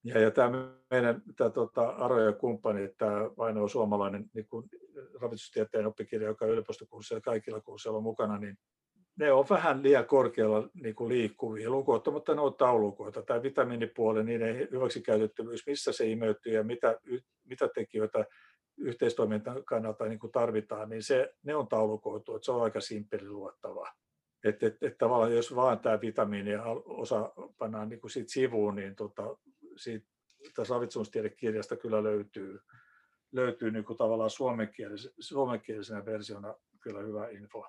[0.04, 4.68] ja, ja tämä meidän tämä, tota, Aro ja kumppani, tämä ainoa suomalainen niin kuin,
[5.20, 8.58] ravitsustieteen oppikirja, joka on yliopistokursseilla kaikilla kursseilla on mukana, niin
[9.16, 13.22] ne on vähän liian korkealla niin kuin liikkuvia, lukuottamatta ne on taulukoita.
[13.22, 17.00] Tämä vitamiinipuoli, niiden hyväksikäytettävyys, missä se imeytyy ja mitä,
[17.44, 18.24] mitä tekijöitä
[18.76, 23.28] yhteistoiminnan kannalta niin kuin tarvitaan, niin se, ne on taulukoitu, että se on aika simppeli
[23.28, 23.88] luottava.
[24.44, 26.50] Että et, et tavallaan jos vaan tämä vitamiini
[26.84, 29.36] osa pannaan niin kuin siitä sivuun, niin tota,
[29.76, 30.08] siitä,
[30.68, 32.60] ravitsemustiedekirjasta kyllä löytyy,
[33.32, 37.66] löytyy niin tavallaan suomenkielisenä, suomenkielisenä versiona kyllä hyvä info.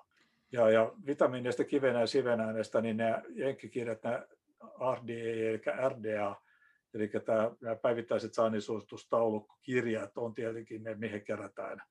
[0.52, 4.26] Ja, ja vitamiineista, kivenä ja sivenäänestä, niin nämä jenkkikirjat, nämä
[4.94, 6.36] RDA eli RDA,
[6.94, 7.10] eli
[7.60, 11.82] nämä päivittäiset saannisuositustaulukkokirjat on tietenkin ne, mihin kerätään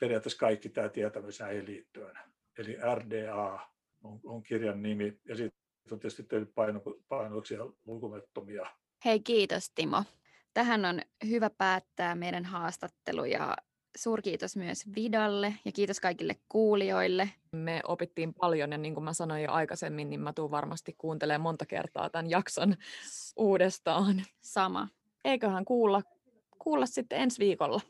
[0.00, 2.18] periaatteessa kaikki tämä tietämys näihin liittyen.
[2.58, 3.60] Eli RDA
[4.02, 8.66] on, on kirjan nimi ja sitten on tietysti tehty paino, painoksia lukumettomia.
[9.04, 10.04] Hei, kiitos Timo.
[10.54, 13.56] Tähän on hyvä päättää meidän haastattelu ja
[13.96, 17.30] suurkiitos myös Vidalle ja kiitos kaikille kuulijoille.
[17.52, 21.40] Me opittiin paljon ja niin kuin mä sanoin jo aikaisemmin, niin mä tuun varmasti kuuntelemaan
[21.40, 22.74] monta kertaa tämän jakson
[23.36, 24.22] uudestaan.
[24.40, 24.88] Sama.
[25.24, 26.02] Eiköhän kuulla,
[26.58, 27.80] kuulla sitten ensi viikolla.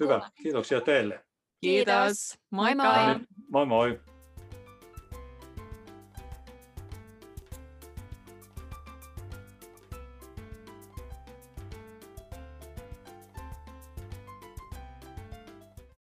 [0.00, 1.24] Hyvä, kiitoksia teille.
[1.60, 2.38] Kiitos.
[2.50, 3.04] Moi Moikka!
[3.04, 3.26] moi.
[3.48, 4.00] Moi moi!